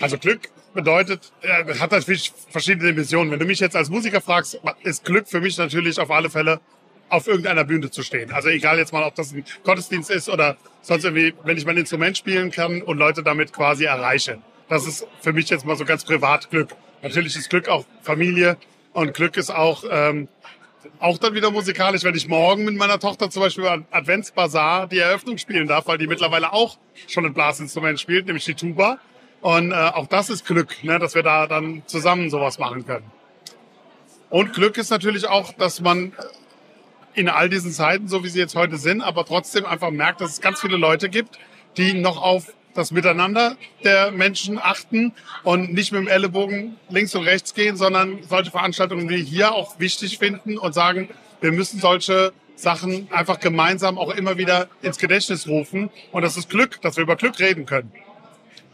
Also 0.00 0.16
Glück 0.16 0.48
bedeutet, 0.76 1.32
äh, 1.42 1.74
hat 1.78 1.90
natürlich 1.90 2.32
verschiedene 2.50 2.90
Dimensionen. 2.90 3.32
Wenn 3.32 3.40
du 3.40 3.44
mich 3.44 3.58
jetzt 3.58 3.74
als 3.74 3.90
Musiker 3.90 4.20
fragst, 4.20 4.60
ist 4.84 5.04
Glück 5.04 5.26
für 5.26 5.40
mich 5.40 5.58
natürlich 5.58 5.98
auf 5.98 6.10
alle 6.10 6.30
Fälle 6.30 6.60
auf 7.08 7.26
irgendeiner 7.26 7.64
Bühne 7.64 7.90
zu 7.90 8.02
stehen. 8.02 8.32
Also 8.32 8.48
egal 8.48 8.78
jetzt 8.78 8.92
mal, 8.92 9.04
ob 9.04 9.14
das 9.14 9.32
ein 9.32 9.44
Gottesdienst 9.64 10.10
ist 10.10 10.28
oder 10.28 10.56
sonst 10.82 11.04
irgendwie, 11.04 11.34
wenn 11.44 11.56
ich 11.56 11.64
mein 11.64 11.76
Instrument 11.76 12.16
spielen 12.16 12.50
kann 12.50 12.82
und 12.82 12.98
Leute 12.98 13.22
damit 13.22 13.52
quasi 13.52 13.84
erreiche. 13.84 14.38
Das 14.68 14.86
ist 14.86 15.06
für 15.20 15.32
mich 15.32 15.48
jetzt 15.48 15.64
mal 15.64 15.76
so 15.76 15.84
ganz 15.84 16.04
privat 16.04 16.50
Glück. 16.50 16.70
Natürlich 17.02 17.36
ist 17.36 17.50
Glück 17.50 17.68
auch 17.68 17.84
Familie 18.02 18.56
und 18.92 19.14
Glück 19.14 19.36
ist 19.36 19.50
auch 19.50 19.84
ähm, 19.88 20.28
auch 20.98 21.18
dann 21.18 21.34
wieder 21.34 21.50
musikalisch, 21.50 22.04
wenn 22.04 22.14
ich 22.14 22.28
morgen 22.28 22.64
mit 22.64 22.76
meiner 22.76 22.98
Tochter 22.98 23.30
zum 23.30 23.42
Beispiel 23.42 23.66
an 23.66 23.86
Adventsbazar 23.90 24.86
die 24.86 24.98
Eröffnung 24.98 25.38
spielen 25.38 25.66
darf, 25.66 25.86
weil 25.86 25.98
die 25.98 26.06
mittlerweile 26.06 26.52
auch 26.52 26.78
schon 27.06 27.26
ein 27.26 27.34
Blasinstrument 27.34 28.00
spielt, 28.00 28.26
nämlich 28.26 28.44
die 28.44 28.54
Tuba. 28.54 28.98
Und 29.46 29.70
äh, 29.70 29.74
auch 29.76 30.08
das 30.08 30.28
ist 30.28 30.44
Glück, 30.44 30.82
ne, 30.82 30.98
dass 30.98 31.14
wir 31.14 31.22
da 31.22 31.46
dann 31.46 31.84
zusammen 31.86 32.30
sowas 32.30 32.58
machen 32.58 32.84
können. 32.84 33.08
Und 34.28 34.52
Glück 34.54 34.76
ist 34.76 34.90
natürlich 34.90 35.28
auch, 35.28 35.52
dass 35.52 35.80
man 35.80 36.12
in 37.14 37.28
all 37.28 37.48
diesen 37.48 37.70
Zeiten, 37.70 38.08
so 38.08 38.24
wie 38.24 38.28
sie 38.28 38.40
jetzt 38.40 38.56
heute 38.56 38.76
sind, 38.76 39.02
aber 39.02 39.24
trotzdem 39.24 39.64
einfach 39.64 39.92
merkt, 39.92 40.20
dass 40.20 40.32
es 40.32 40.40
ganz 40.40 40.60
viele 40.60 40.76
Leute 40.76 41.08
gibt, 41.08 41.38
die 41.76 41.92
noch 41.94 42.20
auf 42.20 42.52
das 42.74 42.90
Miteinander 42.90 43.56
der 43.84 44.10
Menschen 44.10 44.58
achten 44.60 45.12
und 45.44 45.72
nicht 45.72 45.92
mit 45.92 46.00
dem 46.00 46.08
Ellenbogen 46.08 46.74
links 46.88 47.14
und 47.14 47.22
rechts 47.22 47.54
gehen, 47.54 47.76
sondern 47.76 48.24
solche 48.28 48.50
Veranstaltungen 48.50 49.08
wie 49.08 49.22
hier 49.22 49.54
auch 49.54 49.78
wichtig 49.78 50.18
finden 50.18 50.58
und 50.58 50.74
sagen, 50.74 51.08
wir 51.40 51.52
müssen 51.52 51.78
solche 51.78 52.32
Sachen 52.56 53.06
einfach 53.12 53.38
gemeinsam 53.38 53.96
auch 53.96 54.10
immer 54.10 54.38
wieder 54.38 54.66
ins 54.82 54.98
Gedächtnis 54.98 55.46
rufen. 55.46 55.88
Und 56.10 56.22
das 56.22 56.36
ist 56.36 56.50
Glück, 56.50 56.82
dass 56.82 56.96
wir 56.96 57.04
über 57.04 57.14
Glück 57.14 57.38
reden 57.38 57.64
können. 57.64 57.92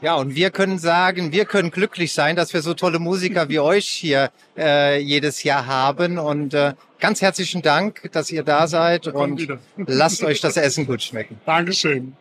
Ja, 0.03 0.17
und 0.17 0.35
wir 0.35 0.51
können 0.51 0.81
sagen, 0.81 1.31
wir 1.31 1.45
können 1.45 1.71
glücklich 1.71 2.13
sein, 2.13 2.35
dass 2.35 2.53
wir 2.53 2.61
so 2.61 2.75
tolle 2.75 2.99
Musiker 2.99 3.49
wie 3.49 3.61
euch 3.61 3.87
hier 3.87 4.33
äh, 4.59 4.99
jedes 4.99 5.45
Jahr 5.45 5.67
haben. 5.67 6.19
Und 6.19 6.55
äh, 6.55 6.75
ganz 6.99 7.23
herzlichen 7.23 7.63
Dank, 7.63 8.11
dass 8.11 8.33
ihr 8.33 8.43
da 8.43 8.67
seid 8.67 9.07
und 9.07 9.47
lasst 9.77 10.25
euch 10.25 10.41
das 10.41 10.57
Essen 10.57 10.87
gut 10.87 11.05
schmecken. 11.05 11.41
Dankeschön. 11.47 12.17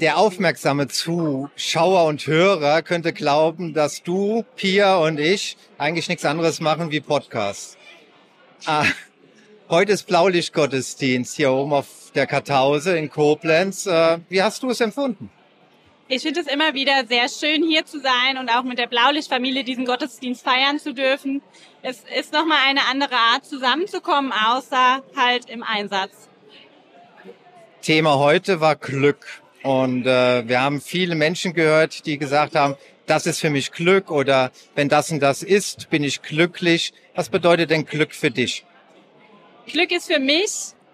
Der 0.00 0.18
aufmerksame 0.18 0.88
Zuschauer 0.88 2.04
und 2.06 2.26
Hörer 2.26 2.82
könnte 2.82 3.12
glauben, 3.12 3.74
dass 3.74 4.02
du, 4.02 4.44
Pia 4.56 4.96
und 4.96 5.20
ich 5.20 5.56
eigentlich 5.78 6.08
nichts 6.08 6.24
anderes 6.24 6.60
machen 6.60 6.90
wie 6.90 7.00
Podcasts. 7.00 7.76
Ah, 8.66 8.84
heute 9.68 9.92
ist 9.92 10.08
Blaulichtgottesdienst 10.08 11.36
hier 11.36 11.52
oben 11.52 11.74
auf 11.74 11.86
der 12.16 12.26
Kartause 12.26 12.98
in 12.98 13.08
Koblenz. 13.08 13.86
Äh, 13.86 14.18
wie 14.28 14.42
hast 14.42 14.64
du 14.64 14.70
es 14.70 14.80
empfunden? 14.80 15.30
Ich 16.10 16.22
finde 16.22 16.40
es 16.40 16.46
immer 16.46 16.72
wieder 16.72 17.04
sehr 17.06 17.28
schön, 17.28 17.62
hier 17.62 17.84
zu 17.84 18.00
sein 18.00 18.38
und 18.38 18.48
auch 18.48 18.62
mit 18.62 18.78
der 18.78 18.86
Blaulichtfamilie 18.86 19.62
diesen 19.62 19.84
Gottesdienst 19.84 20.42
feiern 20.42 20.78
zu 20.78 20.94
dürfen. 20.94 21.42
Es 21.82 22.02
ist 22.18 22.32
nochmal 22.32 22.60
eine 22.66 22.86
andere 22.90 23.14
Art, 23.14 23.44
zusammenzukommen, 23.44 24.32
außer 24.32 25.02
halt 25.14 25.50
im 25.50 25.62
Einsatz. 25.62 26.12
Thema 27.82 28.18
heute 28.18 28.62
war 28.62 28.76
Glück. 28.76 29.42
Und 29.62 30.06
äh, 30.06 30.48
wir 30.48 30.62
haben 30.62 30.80
viele 30.80 31.14
Menschen 31.14 31.52
gehört, 31.52 32.06
die 32.06 32.16
gesagt 32.16 32.54
haben, 32.54 32.76
das 33.04 33.26
ist 33.26 33.40
für 33.40 33.50
mich 33.50 33.70
Glück 33.70 34.10
oder 34.10 34.50
wenn 34.74 34.88
das 34.88 35.10
und 35.10 35.20
das 35.20 35.42
ist, 35.42 35.90
bin 35.90 36.04
ich 36.04 36.22
glücklich. 36.22 36.94
Was 37.14 37.28
bedeutet 37.28 37.70
denn 37.70 37.84
Glück 37.84 38.14
für 38.14 38.30
dich? 38.30 38.64
Glück 39.66 39.90
ist 39.90 40.10
für 40.10 40.20
mich 40.20 40.50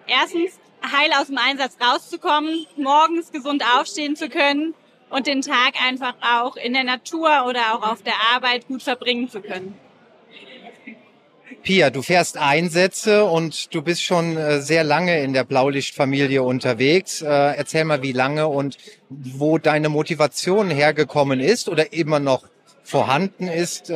erstens 0.09 0.59
heil 0.85 1.13
aus 1.17 1.29
dem 1.29 1.39
Einsatz 1.39 1.77
rauszukommen, 1.81 2.67
morgens 2.77 3.31
gesund 3.31 3.63
aufstehen 3.79 4.17
zu 4.17 4.29
können 4.29 4.75
und 5.15 5.27
den 5.27 5.43
Tag 5.43 5.75
einfach 5.87 6.15
auch 6.21 6.57
in 6.57 6.73
der 6.73 6.85
Natur 6.85 7.47
oder 7.49 7.75
auch 7.75 7.93
auf 7.93 8.03
der 8.03 8.15
Arbeit 8.35 8.67
gut 8.67 8.83
verbringen 8.83 9.31
zu 9.31 9.41
können. 9.41 9.75
Pia, 11.63 11.89
du 11.91 12.03
fährst 12.03 12.37
Einsätze 12.37 13.25
und 13.25 13.75
du 13.75 13.81
bist 13.81 14.03
schon 14.03 14.37
äh, 14.37 14.61
sehr 14.61 14.85
lange 14.85 15.23
in 15.23 15.33
der 15.33 15.45
Blaulichtfamilie 15.45 16.43
unterwegs. 16.43 17.23
Äh, 17.23 17.29
erzähl 17.29 17.85
mal, 17.85 18.03
wie 18.03 18.13
lange 18.13 18.49
und 18.49 18.77
wo 19.09 19.57
deine 19.59 19.89
Motivation 19.89 20.71
hergekommen 20.71 21.41
ist 21.41 21.69
oder 21.69 21.93
immer 21.93 22.21
noch 22.21 22.45
vorhanden 22.83 23.49
ist, 23.49 23.89
äh, 23.89 23.95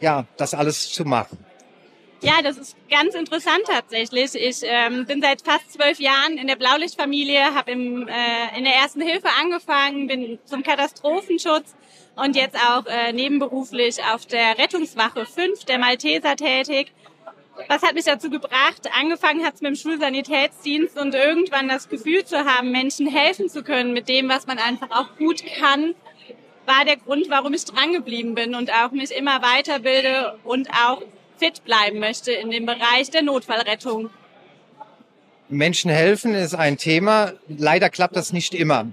ja, 0.00 0.26
das 0.36 0.54
alles 0.54 0.92
zu 0.92 1.04
machen. 1.04 1.38
Ja, 2.22 2.40
das 2.40 2.56
ist 2.56 2.76
ganz 2.88 3.16
interessant 3.16 3.64
tatsächlich. 3.66 4.36
Ich 4.36 4.60
ähm, 4.62 5.06
bin 5.06 5.20
seit 5.20 5.42
fast 5.42 5.72
zwölf 5.72 5.98
Jahren 5.98 6.38
in 6.38 6.46
der 6.46 6.54
Blaulichtfamilie, 6.54 7.52
habe 7.52 7.72
äh, 7.72 7.76
in 7.76 8.64
der 8.64 8.74
ersten 8.80 9.00
Hilfe 9.00 9.26
angefangen, 9.40 10.06
bin 10.06 10.38
zum 10.44 10.62
Katastrophenschutz 10.62 11.74
und 12.14 12.36
jetzt 12.36 12.56
auch 12.56 12.86
äh, 12.86 13.12
nebenberuflich 13.12 13.98
auf 14.04 14.24
der 14.26 14.56
Rettungswache 14.56 15.26
5 15.26 15.64
der 15.64 15.78
Malteser 15.78 16.36
tätig. 16.36 16.92
Was 17.66 17.82
hat 17.82 17.94
mich 17.94 18.04
dazu 18.04 18.30
gebracht? 18.30 18.88
Angefangen 18.96 19.44
hat 19.44 19.54
es 19.54 19.60
mit 19.60 19.70
dem 19.70 19.76
Schulsanitätsdienst 19.76 20.96
und 20.96 21.16
irgendwann 21.16 21.66
das 21.66 21.88
Gefühl 21.88 22.24
zu 22.24 22.44
haben, 22.44 22.70
Menschen 22.70 23.08
helfen 23.08 23.48
zu 23.48 23.64
können 23.64 23.92
mit 23.92 24.08
dem, 24.08 24.28
was 24.28 24.46
man 24.46 24.58
einfach 24.58 24.92
auch 24.92 25.16
gut 25.18 25.42
kann, 25.58 25.96
war 26.66 26.84
der 26.84 26.98
Grund, 26.98 27.26
warum 27.30 27.52
ich 27.52 27.64
drangeblieben 27.64 28.36
bin 28.36 28.54
und 28.54 28.72
auch 28.72 28.92
mich 28.92 29.10
immer 29.10 29.42
weiterbilde 29.42 30.38
und 30.44 30.70
auch 30.70 31.02
fit 31.42 31.64
bleiben 31.64 31.98
möchte 31.98 32.30
in 32.30 32.52
dem 32.52 32.66
Bereich 32.66 33.10
der 33.10 33.22
Notfallrettung. 33.22 34.10
Menschen 35.48 35.90
helfen 35.90 36.34
ist 36.36 36.54
ein 36.54 36.78
Thema. 36.78 37.32
Leider 37.48 37.90
klappt 37.90 38.14
das 38.14 38.32
nicht 38.32 38.54
immer. 38.54 38.86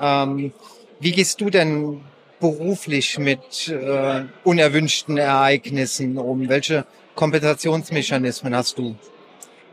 Ähm, 0.00 0.52
wie 1.00 1.12
gehst 1.12 1.42
du 1.42 1.50
denn 1.50 2.00
beruflich 2.40 3.18
mit 3.18 3.68
äh, 3.68 4.24
unerwünschten 4.42 5.18
Ereignissen 5.18 6.16
um? 6.16 6.48
Welche 6.48 6.86
Kompensationsmechanismen 7.14 8.56
hast 8.56 8.78
du? 8.78 8.96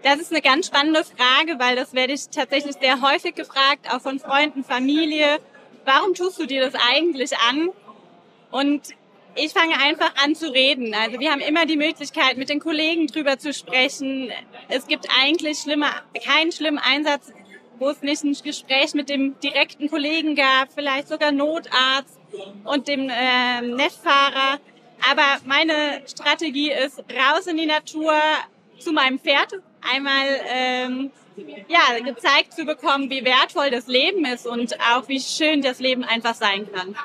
Das 0.03 0.19
ist 0.19 0.31
eine 0.31 0.41
ganz 0.41 0.67
spannende 0.67 1.03
Frage, 1.05 1.57
weil 1.57 1.77
das 1.77 1.93
werde 1.93 2.13
ich 2.13 2.27
tatsächlich 2.29 2.75
sehr 2.81 3.01
häufig 3.01 3.35
gefragt, 3.35 3.87
auch 3.89 4.01
von 4.01 4.19
Freunden, 4.19 4.65
Familie. 4.65 5.37
Warum 5.85 6.13
tust 6.13 6.37
du 6.37 6.45
dir 6.45 6.61
das 6.61 6.73
eigentlich 6.91 7.31
an? 7.49 7.69
Und 8.51 8.93
ich 9.39 9.53
fange 9.53 9.79
einfach 9.79 10.11
an 10.23 10.35
zu 10.35 10.51
reden. 10.51 10.93
Also 10.93 11.19
wir 11.19 11.31
haben 11.31 11.41
immer 11.41 11.65
die 11.65 11.77
Möglichkeit, 11.77 12.37
mit 12.37 12.49
den 12.49 12.59
Kollegen 12.59 13.07
drüber 13.07 13.37
zu 13.37 13.53
sprechen. 13.53 14.31
Es 14.67 14.87
gibt 14.87 15.07
eigentlich 15.21 15.59
schlimmer, 15.59 15.91
keinen 16.25 16.51
schlimmen 16.51 16.79
Einsatz, 16.79 17.31
wo 17.77 17.89
es 17.89 18.01
nicht 18.01 18.23
ein 18.23 18.33
Gespräch 18.43 18.93
mit 18.93 19.09
dem 19.09 19.39
direkten 19.39 19.89
Kollegen 19.89 20.35
gab, 20.35 20.71
vielleicht 20.73 21.07
sogar 21.07 21.31
Notarzt 21.31 22.19
und 22.65 22.87
dem 22.87 23.09
äh, 23.09 23.61
Netzfahrer. 23.61 24.59
Aber 25.09 25.37
meine 25.45 26.01
Strategie 26.07 26.71
ist 26.71 26.99
raus 26.99 27.47
in 27.47 27.57
die 27.57 27.65
Natur 27.65 28.13
zu 28.79 28.91
meinem 28.91 29.19
Pferd, 29.19 29.53
einmal 29.81 30.25
ähm, 30.49 31.11
ja, 31.67 31.99
gezeigt 32.03 32.53
zu 32.53 32.65
bekommen, 32.65 33.09
wie 33.09 33.23
wertvoll 33.23 33.69
das 33.69 33.87
Leben 33.87 34.25
ist 34.25 34.45
und 34.45 34.77
auch 34.91 35.07
wie 35.07 35.21
schön 35.21 35.61
das 35.61 35.79
Leben 35.79 36.03
einfach 36.03 36.35
sein 36.35 36.69
kann. 36.71 36.95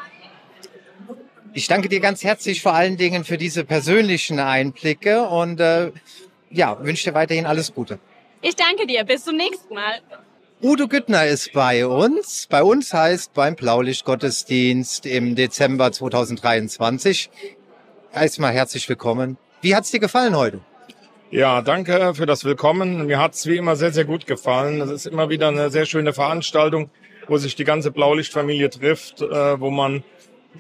Ich 1.57 1.69
danke 1.69 1.89
dir 1.89 2.01
ganz 2.01 2.25
herzlich 2.25 2.63
vor 2.63 2.75
allen 2.75 2.97
Dingen 2.97 3.23
für 3.23 3.39
diese 3.39 3.65
persönlichen 3.65 4.41
Einblicke 4.41 5.23
und 5.23 5.61
äh, 5.61 5.93
ja, 6.51 6.85
wünsche 6.85 7.09
dir 7.09 7.15
weiterhin 7.15 7.47
alles 7.47 7.73
Gute. 7.73 8.01
Ich 8.43 8.57
danke 8.57 8.89
dir. 8.89 9.05
Bis 9.05 9.25
zum 9.25 9.37
nächsten 9.37 9.73
Mal. 9.73 10.01
Udo 10.61 10.89
Güttner 10.89 11.29
ist 11.29 11.53
bei 11.53 11.87
uns. 11.87 12.49
Bei 12.51 12.65
uns 12.65 12.93
heißt 12.93 13.35
beim 13.35 13.55
Blaulichtgottesdienst 13.55 15.07
im 15.07 15.37
Dezember 15.37 15.93
2023. 15.93 17.31
Erstmal 18.13 18.53
herzlich 18.53 18.89
willkommen. 18.89 19.39
Wie 19.61 19.77
hat's 19.77 19.93
dir 19.93 20.01
gefallen 20.01 20.37
heute? 20.37 20.61
Ja, 21.31 21.63
danke 21.63 22.15
für 22.17 22.27
das 22.27 22.45
Willkommen. 22.45 23.07
Mir 23.07 23.21
hat's 23.21 23.47
wie 23.47 23.57
immer 23.57 23.77
sehr, 23.77 23.93
sehr 23.93 24.05
gut 24.05 24.27
gefallen. 24.27 24.81
Es 24.81 24.91
ist 24.91 25.07
immer 25.07 25.29
wieder 25.29 25.49
eine 25.49 25.71
sehr 25.71 25.87
schöne 25.87 26.13
Veranstaltung, 26.13 26.91
wo 27.29 27.37
sich 27.37 27.55
die 27.55 27.65
ganze 27.65 27.93
Blaulichtfamilie 27.93 28.71
trifft, 28.71 29.23
äh, 29.23 29.61
wo 29.61 29.71
man 29.71 30.03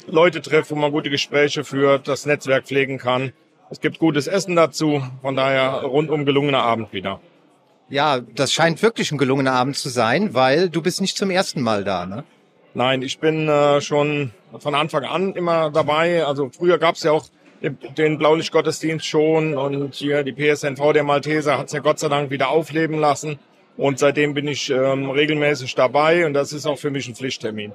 Leute 0.06 0.42
trifft, 0.42 0.70
wo 0.70 0.74
man 0.74 0.92
gute 0.92 1.10
Gespräche 1.10 1.64
führt, 1.64 2.08
das 2.08 2.26
Netzwerk 2.26 2.66
pflegen 2.66 2.98
kann. 2.98 3.32
Es 3.70 3.80
gibt 3.80 3.98
gutes 3.98 4.26
Essen 4.26 4.56
dazu. 4.56 5.02
Von 5.22 5.36
daher 5.36 5.82
rundum 5.82 6.24
gelungener 6.24 6.62
Abend 6.62 6.92
wieder. 6.92 7.20
Ja, 7.88 8.20
das 8.20 8.52
scheint 8.52 8.82
wirklich 8.82 9.12
ein 9.12 9.18
gelungener 9.18 9.52
Abend 9.52 9.76
zu 9.76 9.88
sein, 9.88 10.34
weil 10.34 10.68
du 10.68 10.82
bist 10.82 11.00
nicht 11.00 11.16
zum 11.16 11.30
ersten 11.30 11.60
Mal 11.60 11.84
da, 11.84 12.06
ne? 12.06 12.24
Nein, 12.74 13.02
ich 13.02 13.18
bin 13.18 13.48
äh, 13.48 13.80
schon 13.80 14.32
von 14.58 14.74
Anfang 14.74 15.04
an 15.04 15.34
immer 15.34 15.70
dabei. 15.70 16.24
Also 16.24 16.50
früher 16.50 16.78
gab 16.78 16.96
es 16.96 17.04
ja 17.04 17.12
auch 17.12 17.26
den 17.62 18.18
Blaulichtgottesdienst 18.18 19.06
schon 19.06 19.56
und 19.56 19.94
hier 19.94 20.22
die 20.22 20.32
PSNV 20.32 20.92
der 20.92 21.04
Malteser 21.04 21.56
hat 21.56 21.68
es 21.68 21.72
ja 21.72 21.80
Gott 21.80 21.98
sei 21.98 22.08
Dank 22.08 22.30
wieder 22.30 22.48
aufleben 22.48 22.98
lassen. 22.98 23.38
Und 23.76 23.98
seitdem 23.98 24.34
bin 24.34 24.46
ich 24.48 24.70
ähm, 24.70 25.10
regelmäßig 25.10 25.74
dabei 25.74 26.26
und 26.26 26.34
das 26.34 26.52
ist 26.52 26.66
auch 26.66 26.78
für 26.78 26.90
mich 26.90 27.08
ein 27.08 27.14
Pflichttermin. 27.14 27.72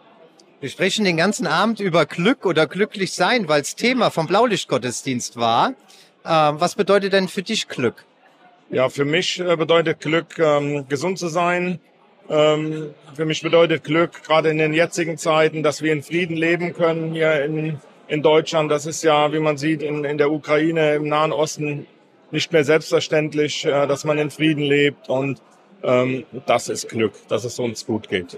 Wir 0.62 0.68
sprechen 0.68 1.06
den 1.06 1.16
ganzen 1.16 1.48
Abend 1.48 1.80
über 1.80 2.06
Glück 2.06 2.46
oder 2.46 2.68
glücklich 2.68 3.14
sein, 3.14 3.48
weil 3.48 3.62
es 3.62 3.78
Thema 3.78 4.10
vom 4.10 4.28
Blaulichtgottesdienst 4.28 5.38
war. 5.38 5.70
Ähm, 6.26 6.56
was 6.60 6.76
bedeutet 6.76 7.14
denn 7.14 7.30
für 7.30 7.44
dich 7.44 7.70
Glück? 7.70 8.04
Ja, 8.70 8.90
für 8.90 9.06
mich 9.06 9.40
äh, 9.40 9.56
bedeutet 9.56 10.02
Glück, 10.02 10.38
ähm, 10.38 10.86
gesund 10.90 11.18
zu 11.18 11.30
sein. 11.30 11.80
Ähm, 12.30 12.94
für 13.14 13.24
mich 13.24 13.42
bedeutet 13.42 13.86
Glück, 13.86 14.22
gerade 14.24 14.50
in 14.50 14.58
den 14.58 14.74
jetzigen 14.74 15.18
Zeiten, 15.18 15.64
dass 15.64 15.82
wir 15.82 15.94
in 15.94 16.04
Frieden 16.04 16.36
leben 16.36 16.74
können 16.74 17.14
hier 17.14 17.42
in, 17.46 17.80
in 18.10 18.22
Deutschland. 18.22 18.70
Das 18.70 18.86
ist 18.86 19.02
ja, 19.02 19.32
wie 19.32 19.40
man 19.40 19.58
sieht, 19.58 19.82
in, 19.82 20.04
in 20.04 20.18
der 20.18 20.30
Ukraine, 20.30 20.96
im 20.96 21.08
Nahen 21.08 21.32
Osten 21.32 21.88
nicht 22.32 22.52
mehr 22.52 22.66
selbstverständlich, 22.66 23.64
äh, 23.64 23.88
dass 23.88 24.04
man 24.04 24.18
in 24.18 24.30
Frieden 24.30 24.64
lebt. 24.64 25.08
Und 25.08 25.42
das 25.82 26.68
ist 26.68 26.90
Glück, 26.90 27.14
dass 27.30 27.46
es 27.46 27.58
uns 27.58 27.86
gut 27.86 28.10
geht. 28.10 28.38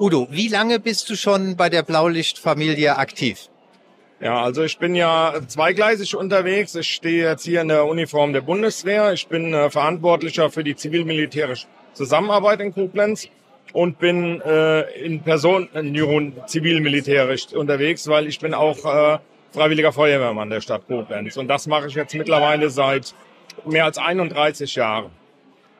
Udo, 0.00 0.26
wie 0.30 0.48
lange 0.48 0.80
bist 0.80 1.10
du 1.10 1.14
schon 1.14 1.56
bei 1.56 1.68
der 1.68 1.82
Blaulichtfamilie 1.82 2.96
aktiv? 2.96 3.50
Ja, 4.18 4.42
also 4.42 4.62
ich 4.62 4.78
bin 4.78 4.94
ja 4.94 5.34
zweigleisig 5.46 6.16
unterwegs. 6.16 6.74
Ich 6.74 6.88
stehe 6.88 7.28
jetzt 7.28 7.44
hier 7.44 7.60
in 7.60 7.68
der 7.68 7.84
Uniform 7.84 8.32
der 8.32 8.40
Bundeswehr. 8.40 9.12
Ich 9.12 9.28
bin 9.28 9.52
äh, 9.52 9.68
Verantwortlicher 9.68 10.48
für 10.48 10.64
die 10.64 10.74
zivil-militärische 10.74 11.66
Zusammenarbeit 11.92 12.60
in 12.60 12.72
Koblenz 12.72 13.28
und 13.74 13.98
bin 13.98 14.40
äh, 14.40 14.80
in 15.04 15.20
Person 15.20 15.68
äh, 15.74 16.46
zivil-militärisch 16.46 17.52
unterwegs, 17.52 18.08
weil 18.08 18.26
ich 18.26 18.40
bin 18.40 18.54
auch 18.54 18.78
äh, 18.86 19.18
freiwilliger 19.52 19.92
Feuerwehrmann 19.92 20.48
der 20.48 20.62
Stadt 20.62 20.86
Koblenz. 20.86 21.36
Und 21.36 21.48
das 21.48 21.66
mache 21.66 21.88
ich 21.88 21.94
jetzt 21.94 22.14
mittlerweile 22.14 22.70
seit 22.70 23.14
mehr 23.66 23.84
als 23.84 23.98
31 23.98 24.76
Jahren. 24.76 25.10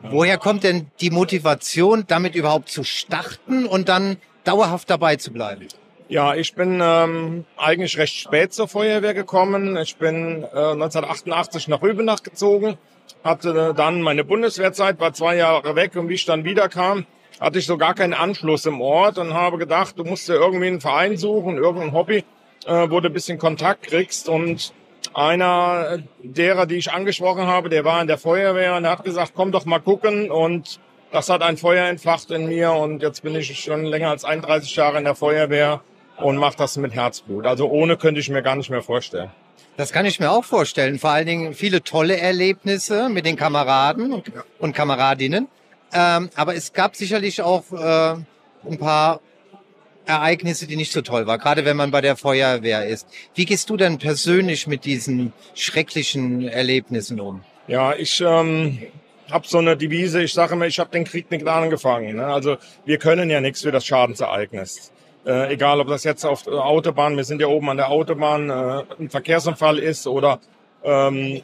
Woher 0.03 0.39
kommt 0.39 0.65
denn 0.65 0.87
die 1.01 1.11
Motivation, 1.11 2.05
damit 2.07 2.35
überhaupt 2.35 2.69
zu 2.69 2.85
starten 2.85 3.67
und 3.67 3.89
dann 3.89 4.17
dauerhaft 4.45 4.89
dabei 4.89 5.17
zu 5.17 5.33
bleiben? 5.33 5.69
Ja, 6.09 6.35
ich 6.35 6.55
bin 6.55 6.81
ähm, 6.83 7.45
eigentlich 7.57 7.97
recht 7.99 8.17
spät 8.17 8.53
zur 8.53 8.67
Feuerwehr 8.67 9.15
gekommen. 9.15 9.77
Ich 9.77 9.97
bin 9.97 10.43
äh, 10.43 10.73
1988 10.73 11.69
nach 11.69 11.83
Rübenach 11.83 12.23
gezogen, 12.23 12.77
hatte 13.23 13.75
dann 13.77 14.03
meine 14.03 14.25
Bundeswehrzeit, 14.25 14.99
war 14.99 15.13
zwei 15.13 15.37
Jahre 15.37 15.77
weg 15.77 15.95
und 15.95 16.09
wie 16.09 16.15
ich 16.15 16.25
dann 16.25 16.45
wiederkam, 16.45 17.07
hatte 17.39 17.61
ich 17.61 17.67
so 17.67 17.79
gar 17.79 17.95
keinen 17.95 18.15
Anschluss 18.15 18.67
im 18.67 18.81
Ort 18.81 19.19
und 19.19 19.35
habe 19.35 19.59
gedacht, 19.59 19.99
du 19.99 20.05
musst 20.05 20.29
dir 20.29 20.35
irgendwie 20.35 20.67
einen 20.67 20.81
Verein 20.81 21.17
suchen, 21.17 21.59
irgendein 21.59 21.93
Hobby, 21.93 22.25
äh, 22.67 22.91
wo 22.91 22.99
du 22.99 23.09
ein 23.09 23.13
bisschen 23.13 23.39
Kontakt 23.39 23.85
kriegst 23.85 24.29
und 24.29 24.73
einer 25.15 25.99
derer, 26.23 26.67
die 26.67 26.77
ich 26.77 26.93
angesprochen 26.93 27.47
habe, 27.47 27.69
der 27.69 27.85
war 27.85 28.01
in 28.01 28.07
der 28.07 28.19
Feuerwehr 28.19 28.77
und 28.77 28.87
hat 28.87 29.05
gesagt, 29.05 29.33
komm 29.35 29.53
doch 29.53 29.65
mal 29.65 29.81
gucken 29.81 30.31
und 30.31 30.81
das 31.13 31.29
hat 31.29 31.43
ein 31.43 31.57
Feuer 31.57 31.87
entfacht 31.87 32.31
in 32.31 32.47
mir 32.47 32.73
und 32.73 33.03
jetzt 33.03 33.23
bin 33.23 33.35
ich 33.35 33.59
schon 33.59 33.85
länger 33.85 34.11
als 34.11 34.25
31 34.25 34.75
Jahre 34.77 34.99
in 34.99 35.05
der 35.05 35.17
Feuerwehr 35.17 35.81
und 36.19 36.37
mache 36.37 36.57
das 36.57 36.77
mit 36.77 36.95
Herzblut. 36.95 37.47
Also 37.47 37.69
ohne 37.69 37.97
könnte 37.97 38.21
ich 38.21 38.29
mir 38.29 38.43
gar 38.43 38.57
nicht 38.57 38.71
mehr 38.71 38.83
vorstellen. 38.83 39.31
Das 39.77 39.93
kann 39.93 40.05
ich 40.07 40.21
mir 40.21 40.31
auch 40.31 40.45
vorstellen. 40.45 40.99
Vor 40.99 41.11
allen 41.11 41.27
Dingen 41.27 41.55
viele 41.55 41.83
tolle 41.83 42.17
Erlebnisse 42.19 43.09
mit 43.09 43.25
den 43.25 43.37
Kameraden 43.37 44.13
und, 44.13 44.31
und 44.59 44.75
Kameradinnen. 44.75 45.49
Ähm, 45.93 46.31
aber 46.37 46.55
es 46.55 46.73
gab 46.73 46.95
sicherlich 46.95 47.43
auch 47.43 47.65
äh, 47.73 48.17
ein 48.69 48.79
paar 48.79 49.21
Ereignisse, 50.11 50.67
die 50.67 50.77
nicht 50.77 50.93
so 50.93 51.01
toll 51.03 51.27
waren, 51.27 51.41
gerade 51.41 51.65
wenn 51.65 51.77
man 51.77 51.91
bei 51.91 52.01
der 52.01 52.17
Feuerwehr 52.17 52.87
ist. 52.87 53.07
Wie 53.35 53.45
gehst 53.45 53.71
du 53.71 53.77
denn 53.77 53.99
persönlich 53.99 54.67
mit 54.67 54.85
diesen 54.85 55.33
schrecklichen 55.55 56.49
Erlebnissen 56.49 57.21
um? 57.21 57.43
Ja, 57.67 57.95
ich 57.95 58.21
ähm, 58.21 58.79
habe 59.31 59.47
so 59.47 59.59
eine 59.59 59.77
Devise, 59.77 60.23
ich 60.23 60.33
sage 60.33 60.55
immer, 60.55 60.67
ich 60.67 60.79
habe 60.79 60.91
den 60.91 61.05
Krieg 61.05 61.31
nicht 61.31 61.47
angefangen. 61.47 62.17
Ne? 62.17 62.27
Also 62.27 62.57
wir 62.85 62.99
können 62.99 63.31
ja 63.31 63.41
nichts 63.41 63.63
für 63.63 63.73
das 63.73 63.87
Schadensereignis. 63.87 64.93
Äh, 65.27 65.53
egal, 65.53 65.81
ob 65.81 65.89
das 65.89 66.05
jetzt 66.05 66.25
auf 66.25 66.45
der 66.45 66.65
Autobahn, 66.65 67.17
wir 67.17 67.25
sind 67.25 67.41
ja 67.41 67.47
oben 67.47 67.69
an 67.69 67.77
der 67.77 67.91
Autobahn, 67.91 68.49
äh, 68.49 68.83
ein 68.99 69.11
Verkehrsunfall 69.11 69.79
ist 69.79 70.07
oder 70.07 70.41
ähm, 70.83 71.43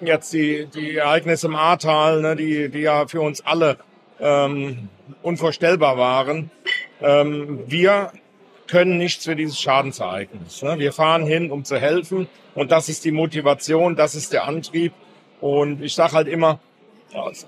jetzt 0.00 0.32
die, 0.32 0.66
die 0.66 0.96
Ereignisse 0.96 1.46
im 1.46 1.54
Ahrtal, 1.54 2.20
ne, 2.20 2.36
die, 2.36 2.68
die 2.68 2.80
ja 2.80 3.06
für 3.06 3.20
uns 3.20 3.40
alle 3.40 3.78
ähm, 4.20 4.88
unvorstellbar 5.22 5.96
waren. 5.96 6.50
Ähm, 7.02 7.60
wir 7.66 8.12
können 8.66 8.96
nichts 8.96 9.24
für 9.24 9.36
dieses 9.36 9.60
Schadensereignis. 9.60 10.62
Ne? 10.62 10.78
Wir 10.78 10.92
fahren 10.92 11.26
hin, 11.26 11.50
um 11.50 11.64
zu 11.64 11.78
helfen 11.78 12.28
und 12.54 12.70
das 12.70 12.88
ist 12.88 13.04
die 13.04 13.12
Motivation, 13.12 13.96
das 13.96 14.14
ist 14.14 14.32
der 14.32 14.46
Antrieb. 14.46 14.92
Und 15.40 15.82
ich 15.82 15.94
sage 15.94 16.12
halt 16.12 16.28
immer, 16.28 16.60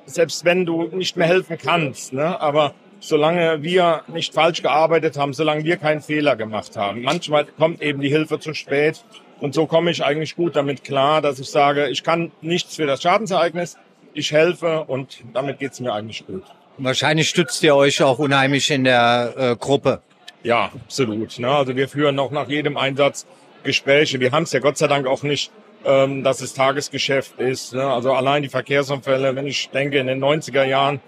selbst 0.06 0.44
wenn 0.44 0.66
du 0.66 0.88
nicht 0.88 1.16
mehr 1.16 1.26
helfen 1.26 1.56
kannst, 1.56 2.12
ne, 2.12 2.40
aber 2.40 2.74
solange 3.00 3.62
wir 3.62 4.02
nicht 4.08 4.34
falsch 4.34 4.62
gearbeitet 4.62 5.16
haben, 5.16 5.32
solange 5.32 5.64
wir 5.64 5.76
keinen 5.76 6.00
Fehler 6.00 6.36
gemacht 6.36 6.76
haben. 6.76 7.02
Manchmal 7.02 7.44
kommt 7.44 7.82
eben 7.82 8.00
die 8.00 8.08
Hilfe 8.08 8.40
zu 8.40 8.54
spät. 8.54 9.04
Und 9.40 9.54
so 9.54 9.66
komme 9.66 9.90
ich 9.90 10.02
eigentlich 10.04 10.36
gut 10.36 10.56
damit 10.56 10.84
klar, 10.84 11.20
dass 11.20 11.38
ich 11.38 11.50
sage, 11.50 11.88
ich 11.88 12.02
kann 12.02 12.32
nichts 12.40 12.76
für 12.76 12.86
das 12.86 13.02
Schadensereignis, 13.02 13.76
ich 14.14 14.32
helfe 14.32 14.84
und 14.84 15.22
damit 15.34 15.58
geht's 15.58 15.80
mir 15.80 15.92
eigentlich 15.92 16.26
gut. 16.26 16.44
Wahrscheinlich 16.78 17.28
stützt 17.28 17.62
ihr 17.62 17.76
euch 17.76 18.02
auch 18.02 18.18
unheimlich 18.18 18.70
in 18.70 18.84
der 18.84 19.34
äh, 19.36 19.56
Gruppe. 19.56 20.02
Ja, 20.42 20.70
absolut. 20.84 21.38
Ne? 21.38 21.48
Also 21.48 21.76
wir 21.76 21.88
führen 21.88 22.18
auch 22.18 22.30
nach 22.30 22.48
jedem 22.48 22.76
Einsatz 22.76 23.26
Gespräche. 23.62 24.20
Wir 24.20 24.32
haben 24.32 24.42
es 24.42 24.52
ja 24.52 24.60
Gott 24.60 24.76
sei 24.76 24.88
Dank 24.88 25.06
auch 25.06 25.22
nicht, 25.22 25.50
ähm, 25.84 26.22
dass 26.22 26.40
es 26.40 26.52
Tagesgeschäft 26.52 27.38
ist. 27.38 27.74
Ne? 27.74 27.84
Also 27.84 28.12
allein 28.12 28.42
die 28.42 28.48
Verkehrsunfälle, 28.48 29.34
wenn 29.36 29.46
ich 29.46 29.70
denke 29.70 29.98
in 29.98 30.06
den 30.06 30.22
90er 30.22 30.64
Jahren, 30.64 31.00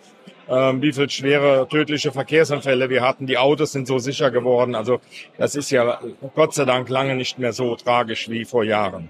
ähm, 0.48 0.80
wie 0.80 0.92
viel 0.92 1.10
schwere 1.10 1.66
tödliche 1.68 2.12
Verkehrsunfälle 2.12 2.88
wir 2.88 3.02
hatten. 3.02 3.26
Die 3.26 3.36
Autos 3.36 3.72
sind 3.72 3.86
so 3.86 3.98
sicher 3.98 4.30
geworden. 4.30 4.74
Also 4.74 5.00
das 5.36 5.54
ist 5.54 5.70
ja 5.70 6.00
Gott 6.34 6.54
sei 6.54 6.64
Dank 6.64 6.88
lange 6.88 7.16
nicht 7.16 7.38
mehr 7.38 7.52
so 7.52 7.76
tragisch 7.76 8.28
wie 8.30 8.44
vor 8.44 8.64
Jahren. 8.64 9.08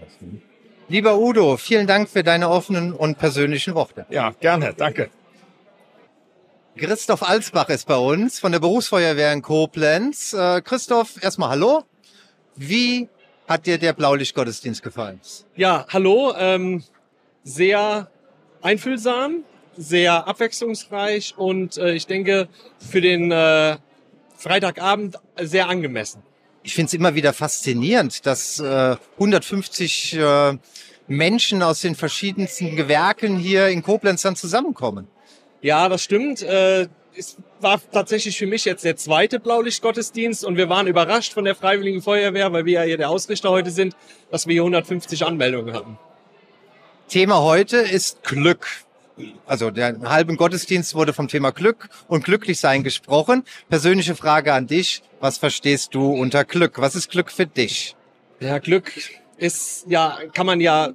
Lieber 0.89 1.19
Udo, 1.19 1.57
vielen 1.57 1.87
Dank 1.87 2.09
für 2.09 2.23
deine 2.23 2.49
offenen 2.49 2.93
und 2.93 3.19
persönlichen 3.19 3.75
Worte. 3.75 4.07
Ja, 4.09 4.33
gerne. 4.41 4.73
Danke. 4.77 5.11
Christoph 6.77 7.23
Alsbach 7.23 7.71
ist 7.71 7.87
bei 7.87 7.97
uns 7.97 8.39
von 8.39 8.53
der 8.53 8.59
Berufsfeuerwehr 8.59 9.33
in 9.33 9.41
Koblenz. 9.41 10.35
Äh, 10.35 10.61
Christoph, 10.61 11.23
erstmal 11.23 11.49
hallo. 11.49 11.85
Wie 12.55 13.09
hat 13.49 13.65
dir 13.65 13.79
der 13.79 13.95
Blaulichtgottesdienst 13.95 14.83
gefallen? 14.83 15.19
Ja, 15.55 15.87
hallo. 15.89 16.35
Ähm, 16.37 16.85
sehr 17.45 18.11
einfühlsam, 18.61 19.45
sehr 19.79 20.29
abwechslungsreich 20.29 21.35
und 21.39 21.79
äh, 21.79 21.95
ich 21.95 22.07
denke 22.07 22.47
für 22.79 23.01
den 23.01 23.33
äh, 23.33 23.79
Freitagabend 24.37 25.17
sehr 25.41 25.71
angemessen. 25.71 26.23
Ich 26.63 26.75
finde 26.75 26.89
es 26.89 26.95
immer 26.95 27.15
wieder 27.15 27.33
faszinierend, 27.33 28.27
dass 28.27 28.61
äh, 28.61 28.97
150 29.15 30.19
äh, 30.19 30.59
Menschen 31.09 31.63
aus 31.63 31.81
den 31.81 31.95
verschiedensten 31.95 32.77
Gewerken 32.77 33.39
hier 33.39 33.69
in 33.69 33.83
Koblenz 33.83 34.21
dann 34.23 34.37
zusammenkommen. 34.37 35.09
Ja, 35.63 35.89
das 35.89 36.03
stimmt. 36.03 36.43
Äh, 36.43 36.89
es 37.17 37.37
war 37.61 37.81
tatsächlich 37.93 38.37
für 38.37 38.47
mich 38.47 38.65
jetzt 38.65 38.85
der 38.85 38.97
zweite 38.97 39.41
Blaulichtgottesdienst 39.41 40.45
und 40.45 40.57
wir 40.57 40.69
waren 40.69 40.87
überrascht 40.87 41.33
von 41.33 41.45
der 41.45 41.55
Freiwilligen 41.55 42.03
Feuerwehr, 42.03 42.53
weil 42.53 42.67
wir 42.67 42.75
ja 42.75 42.83
hier 42.83 42.99
der 42.99 43.11
Ausrichter 43.11 43.51
heute 43.51 43.71
sind, 43.71 43.97
dass 44.31 44.47
wir 44.47 44.53
hier 44.53 44.63
150 44.63 45.25
Anmeldungen 45.25 45.75
hatten. 45.75 45.99
Thema 47.09 47.41
heute 47.41 47.79
ist 47.79 48.23
Glück 48.23 48.67
also 49.47 49.71
der 49.71 49.99
halben 50.05 50.37
Gottesdienst 50.37 50.95
wurde 50.95 51.13
vom 51.13 51.29
Thema 51.29 51.51
Glück 51.51 51.89
und 52.09 52.25
Glücklichsein 52.25 52.83
gesprochen. 52.83 53.45
Persönliche 53.69 54.15
Frage 54.15 54.53
an 54.53 54.67
dich. 54.67 55.03
Was 55.21 55.39
verstehst 55.39 55.95
du 55.95 56.13
unter 56.13 56.45
Glück? 56.45 56.79
Was 56.79 56.95
ist 56.95 57.11
Glück 57.11 57.31
für 57.31 57.47
dich? 57.47 57.97
Ja, 58.41 58.59
Glück 58.59 58.93
ist, 59.39 59.87
ja, 59.89 60.19
kann 60.35 60.47
man 60.47 60.61
ja 60.61 60.93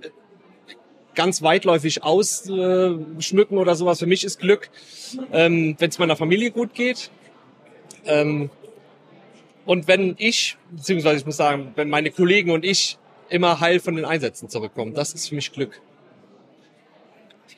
ganz 1.15 1.41
weitläufig 1.41 2.03
ausschmücken 2.03 3.57
oder 3.57 3.75
sowas. 3.75 3.99
Für 3.99 4.05
mich 4.05 4.23
ist 4.23 4.39
Glück, 4.39 4.69
ähm, 5.31 5.75
wenn 5.79 5.89
es 5.89 5.99
meiner 5.99 6.15
Familie 6.15 6.51
gut 6.51 6.73
geht. 6.73 7.11
Ähm, 8.05 8.49
und 9.65 9.87
wenn 9.87 10.15
ich, 10.17 10.57
beziehungsweise 10.71 11.17
ich 11.17 11.25
muss 11.25 11.37
sagen, 11.37 11.73
wenn 11.75 11.89
meine 11.89 12.11
Kollegen 12.11 12.51
und 12.51 12.65
ich 12.65 12.97
immer 13.29 13.59
heil 13.59 13.79
von 13.79 13.95
den 13.95 14.05
Einsätzen 14.05 14.49
zurückkommen, 14.49 14.93
das 14.93 15.13
ist 15.13 15.29
für 15.29 15.35
mich 15.35 15.51
Glück. 15.51 15.81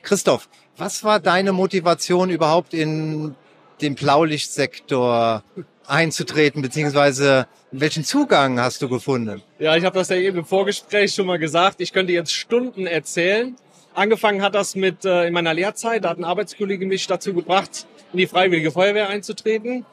Christoph, 0.02 0.50
was 0.76 1.04
war 1.04 1.20
deine 1.20 1.54
Motivation 1.54 2.30
überhaupt 2.30 2.74
in 2.74 3.36
den 3.82 3.96
Blaulichtsektor 3.96 5.44
einzutreten, 5.88 6.62
beziehungsweise 6.62 7.48
welchen 7.72 8.04
Zugang 8.04 8.60
hast 8.60 8.82
du 8.82 8.90
gefunden? 8.90 9.42
Ja, 9.60 9.76
ich 9.76 9.84
habe 9.84 9.98
das 9.98 10.10
ja 10.10 10.16
eben 10.16 10.40
im 10.40 10.46
Vorgespräch 10.46 11.14
schon 11.14 11.26
mal 11.26 11.40
gesagt. 11.40 11.82
Ich 11.82 11.94
könnte 11.94 12.14
jetzt 12.14 12.34
Stunden 12.34 12.88
erzählen. 12.88 13.56
Angefangen 13.94 14.42
hat 14.42 14.56
das 14.56 14.76
mit 14.76 15.06
äh, 15.06 15.28
in 15.28 15.34
meiner 15.34 15.54
Lehrzeit, 15.54 16.04
da 16.04 16.10
hat 16.10 16.18
ein 16.18 16.24
Arbeitskollege 16.24 16.86
mich 16.86 17.06
dazu 17.06 17.34
gebracht, 17.34 17.86
in 18.12 18.18
die 18.18 18.28
Freiwillige 18.28 18.72
Feuerwehr 18.72 19.10
einzutreten. 19.10 19.86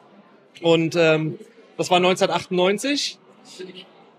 Und 0.63 0.97
ähm, 0.97 1.39
das 1.77 1.91
war 1.91 1.99
1998. 1.99 3.19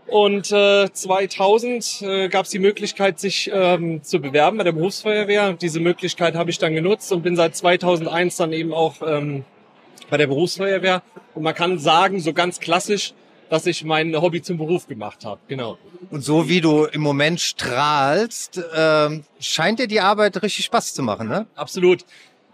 Und 0.07 0.51
äh, 0.51 0.91
2000 0.91 2.01
äh, 2.01 2.29
gab 2.29 2.45
es 2.45 2.51
die 2.51 2.59
Möglichkeit, 2.59 3.19
sich 3.19 3.49
ähm, 3.53 4.03
zu 4.03 4.19
bewerben 4.19 4.57
bei 4.57 4.63
der 4.63 4.73
Berufsfeuerwehr. 4.73 5.53
Diese 5.53 5.79
Möglichkeit 5.79 6.35
habe 6.35 6.49
ich 6.49 6.57
dann 6.57 6.73
genutzt 6.73 7.11
und 7.11 7.21
bin 7.21 7.35
seit 7.35 7.55
2001 7.55 8.35
dann 8.35 8.51
eben 8.51 8.73
auch 8.73 8.95
ähm, 9.05 9.45
bei 10.11 10.17
der 10.17 10.27
Berufsfeuerwehr. 10.27 11.01
Und 11.33 11.41
man 11.41 11.55
kann 11.55 11.79
sagen, 11.79 12.19
so 12.19 12.33
ganz 12.33 12.59
klassisch, 12.59 13.13
dass 13.49 13.65
ich 13.65 13.83
mein 13.83 14.15
Hobby 14.21 14.41
zum 14.41 14.57
Beruf 14.57 14.87
gemacht 14.87 15.25
habe. 15.25 15.41
Genau. 15.47 15.77
Und 16.11 16.23
so 16.23 16.47
wie 16.47 16.61
du 16.61 16.85
im 16.85 17.01
Moment 17.01 17.39
strahlst, 17.41 18.61
ähm, 18.75 19.23
scheint 19.39 19.79
dir 19.79 19.87
die 19.87 20.01
Arbeit 20.01 20.41
richtig 20.43 20.65
Spaß 20.65 20.93
zu 20.93 21.01
machen, 21.01 21.27
ne? 21.27 21.47
Absolut. 21.55 22.05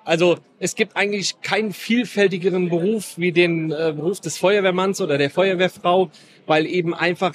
Also 0.05 0.37
es 0.59 0.75
gibt 0.75 0.95
eigentlich 0.95 1.41
keinen 1.41 1.73
vielfältigeren 1.73 2.69
Beruf 2.69 3.17
wie 3.17 3.31
den 3.31 3.71
äh, 3.71 3.93
Beruf 3.95 4.21
des 4.21 4.37
Feuerwehrmanns 4.37 5.01
oder 5.01 5.17
der 5.17 5.29
Feuerwehrfrau, 5.29 6.09
weil 6.45 6.65
eben 6.65 6.93
einfach 6.93 7.33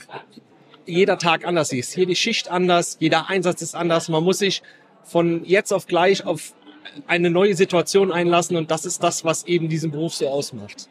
jeder 0.86 1.18
Tag 1.18 1.44
anders 1.44 1.72
ist, 1.72 1.94
jede 1.96 2.14
Schicht 2.14 2.50
anders, 2.50 2.96
jeder 2.98 3.28
Einsatz 3.28 3.60
ist 3.60 3.74
anders. 3.74 4.08
Man 4.08 4.24
muss 4.24 4.38
sich 4.38 4.62
von 5.04 5.44
jetzt 5.44 5.72
auf 5.72 5.86
gleich 5.86 6.24
auf 6.24 6.54
eine 7.06 7.30
neue 7.30 7.54
Situation 7.54 8.12
einlassen 8.12 8.56
und 8.56 8.70
das 8.70 8.84
ist 8.84 9.02
das, 9.02 9.24
was 9.24 9.44
eben 9.46 9.68
diesen 9.68 9.90
Beruf 9.90 10.14
so 10.14 10.28
ausmacht. 10.28 10.88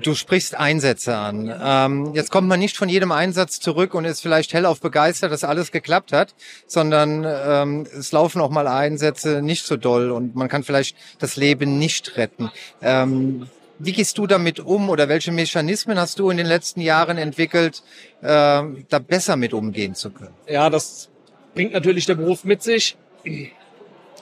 Du 0.00 0.14
sprichst 0.14 0.56
Einsätze 0.58 1.16
an. 1.16 1.52
Ähm, 1.62 2.14
jetzt 2.14 2.30
kommt 2.30 2.48
man 2.48 2.58
nicht 2.58 2.76
von 2.76 2.88
jedem 2.88 3.12
Einsatz 3.12 3.60
zurück 3.60 3.94
und 3.94 4.04
ist 4.04 4.20
vielleicht 4.20 4.54
hellauf 4.54 4.80
begeistert, 4.80 5.32
dass 5.32 5.44
alles 5.44 5.70
geklappt 5.70 6.12
hat, 6.12 6.34
sondern 6.66 7.24
ähm, 7.26 7.86
es 7.98 8.10
laufen 8.12 8.40
auch 8.40 8.50
mal 8.50 8.66
Einsätze 8.66 9.42
nicht 9.42 9.64
so 9.64 9.76
doll 9.76 10.10
und 10.10 10.34
man 10.34 10.48
kann 10.48 10.62
vielleicht 10.62 10.96
das 11.18 11.36
Leben 11.36 11.78
nicht 11.78 12.16
retten. 12.16 12.50
Ähm, 12.80 13.48
wie 13.78 13.92
gehst 13.92 14.16
du 14.18 14.26
damit 14.26 14.60
um 14.60 14.88
oder 14.88 15.08
welche 15.08 15.32
Mechanismen 15.32 15.98
hast 15.98 16.18
du 16.18 16.30
in 16.30 16.36
den 16.36 16.46
letzten 16.46 16.80
Jahren 16.80 17.18
entwickelt, 17.18 17.82
äh, 18.20 18.26
da 18.26 18.98
besser 19.06 19.36
mit 19.36 19.52
umgehen 19.52 19.94
zu 19.94 20.10
können? 20.10 20.34
Ja, 20.48 20.70
das 20.70 21.10
bringt 21.54 21.72
natürlich 21.72 22.06
der 22.06 22.14
Beruf 22.14 22.44
mit 22.44 22.62
sich, 22.62 22.96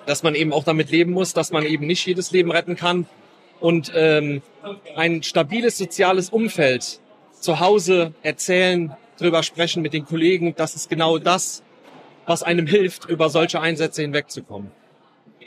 dass 0.07 0.23
man 0.23 0.35
eben 0.35 0.53
auch 0.53 0.65
damit 0.65 0.91
leben 0.91 1.13
muss, 1.13 1.33
dass 1.33 1.53
man 1.53 1.65
eben 1.65 1.87
nicht 1.87 2.07
jedes 2.07 2.31
Leben 2.31 2.51
retten 2.51 2.77
kann 2.77 3.07
und 3.61 3.93
ähm, 3.95 4.43
ein 4.97 5.23
stabiles 5.23 5.79
soziales 5.79 6.31
Umfeld 6.31 7.01
zu 7.33 7.61
Hause 7.61 8.13
erzählen, 8.23 8.95
drüber 9.19 9.43
sprechen 9.43 9.83
mit 9.83 9.93
den 9.93 10.05
Kollegen, 10.05 10.55
das 10.57 10.75
ist 10.75 10.89
genau 10.89 11.19
das, 11.19 11.63
was 12.27 12.43
einem 12.43 12.67
hilft, 12.67 13.07
über 13.07 13.29
solche 13.29 13.61
Einsätze 13.61 14.03
hinwegzukommen. 14.03 14.71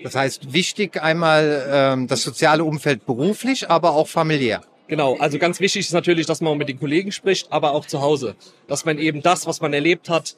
Das 0.04 0.16
heißt, 0.16 0.54
wichtig 0.54 1.02
einmal 1.02 1.66
ähm, 1.72 2.08
das 2.08 2.24
soziale 2.24 2.64
Umfeld 2.64 3.06
beruflich, 3.06 3.70
aber 3.70 3.92
auch 3.92 4.08
familiär. 4.08 4.62
Genau, 4.88 5.16
also 5.18 5.40
ganz 5.40 5.60
wichtig 5.60 5.86
ist 5.86 5.94
natürlich, 5.94 6.26
dass 6.26 6.42
man 6.42 6.58
mit 6.58 6.68
den 6.68 6.80
Kollegen 6.80 7.12
spricht, 7.12 7.52
aber 7.52 7.72
auch 7.72 7.86
zu 7.86 8.02
Hause. 8.02 8.36
Dass 8.68 8.86
man 8.86 8.98
eben 8.98 9.22
das, 9.22 9.48
was 9.48 9.62
man 9.62 9.74
erlebt 9.74 10.10
hat, 10.10 10.36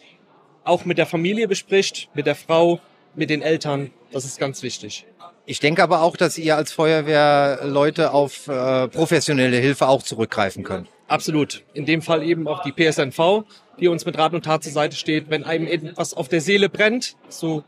auch 0.64 0.86
mit 0.86 0.98
der 0.98 1.06
Familie 1.06 1.48
bespricht, 1.48 2.10
mit 2.14 2.28
der 2.28 2.36
Frau, 2.36 2.80
mit 3.16 3.30
den 3.30 3.42
Eltern. 3.42 3.92
Das 4.12 4.26
ist 4.26 4.40
ganz 4.40 4.64
wichtig. 4.64 5.06
Ich 5.46 5.60
denke 5.60 5.84
aber 5.84 6.02
auch, 6.02 6.18
dass 6.18 6.38
ihr 6.38 6.56
als 6.56 6.72
Feuerwehrleute 6.72 8.12
auf 8.12 8.48
äh, 8.48 8.88
professionelle 8.88 9.58
Hilfe 9.58 9.88
auch 9.88 10.02
zurückgreifen 10.02 10.64
könnt. 10.64 10.88
Absolut. 11.08 11.64
In 11.74 11.86
dem 11.86 12.02
Fall 12.02 12.24
eben 12.24 12.48
auch 12.48 12.64
die 12.64 12.72
PSNV, 12.72 13.44
die 13.80 13.88
uns 13.88 14.06
mit 14.06 14.18
Rat 14.18 14.34
und 14.34 14.44
Tat 14.46 14.64
zur 14.64 14.72
Seite 14.72 14.96
steht. 14.96 15.30
Wenn 15.30 15.44
einem 15.44 15.68
etwas 15.68 16.16
auf 16.16 16.30
der 16.30 16.42
Seele 16.42 16.68
brennt, 16.68 17.16
so, 17.30 17.64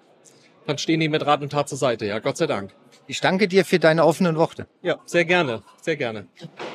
dann 0.65 0.79
stehen 0.79 0.99
die 0.99 1.09
mit 1.09 1.25
Rat 1.25 1.41
und 1.41 1.51
Tat 1.51 1.69
zur 1.69 1.77
Seite. 1.77 2.05
Ja, 2.07 2.17
Gott 2.17 2.37
sei 2.37 2.47
Dank. 2.47 2.71
Ich 3.05 3.21
danke 3.21 3.47
dir 3.47 3.63
für 3.63 3.79
deine 3.79 4.03
offenen 4.05 4.35
Worte. 4.37 4.67
Ja, 4.81 4.99
sehr 5.05 5.23
gerne, 5.23 5.63
sehr 5.81 5.95
gerne. 5.95 6.27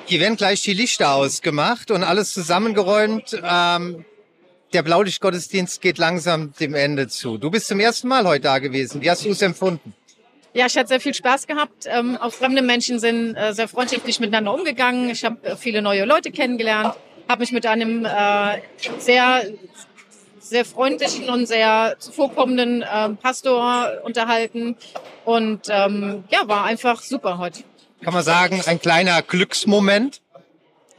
Hier 0.07 0.21
werden 0.21 0.37
gleich 0.37 0.63
die 0.63 0.73
Lichter 0.73 1.13
ausgemacht 1.13 1.91
und 1.91 2.05
alles 2.05 2.33
zusammengeräumt. 2.33 3.39
Ähm, 3.45 4.05
der 4.73 4.83
Blaulichtgottesdienst 4.83 5.81
geht 5.81 5.99
langsam 5.99 6.53
dem 6.61 6.75
Ende 6.75 7.09
zu. 7.09 7.39
Du 7.39 7.51
bist 7.51 7.69
zum 7.69 7.81
ersten 7.81 8.09
Mal 8.09 8.27
heute 8.27 8.43
da 8.43 8.59
gewesen. 8.59 9.03
Wie 9.03 9.11
hast 9.11 9.25
du 9.25 9.31
es 9.31 9.43
empfunden? 9.43 9.95
Ja, 10.55 10.67
ich 10.67 10.77
hatte 10.77 10.89
sehr 10.89 11.01
viel 11.01 11.15
Spaß 11.15 11.47
gehabt. 11.47 11.87
Ähm, 11.87 12.17
auch 12.19 12.33
fremde 12.33 12.63
Menschen 12.63 12.99
sind 12.99 13.35
äh, 13.37 13.55
sehr 13.55 13.69
freundschaftlich 13.69 14.21
miteinander 14.21 14.53
umgegangen. 14.53 15.09
Ich 15.09 15.25
habe 15.25 15.43
äh, 15.43 15.57
viele 15.57 15.81
neue 15.81 16.05
Leute 16.05 16.31
kennengelernt, 16.31 16.95
habe 17.29 17.41
mich 17.41 17.53
mit 17.53 17.65
einem 17.65 18.05
äh, 18.05 18.59
sehr 18.99 19.45
sehr 20.39 20.65
freundlichen 20.65 21.31
und 21.31 21.47
sehr 21.47 21.97
zuvorkommenden 21.99 22.83
äh, 22.83 23.11
Pastor 23.11 24.03
unterhalten 24.03 24.77
und 25.25 25.69
ähm, 25.71 26.25
ja, 26.31 26.47
war 26.47 26.65
einfach 26.65 27.01
super 27.01 27.39
heute. 27.39 27.63
Kann 28.03 28.13
man 28.13 28.25
sagen, 28.25 28.61
ein 28.67 28.81
kleiner 28.81 29.23
Glücksmoment? 29.23 30.21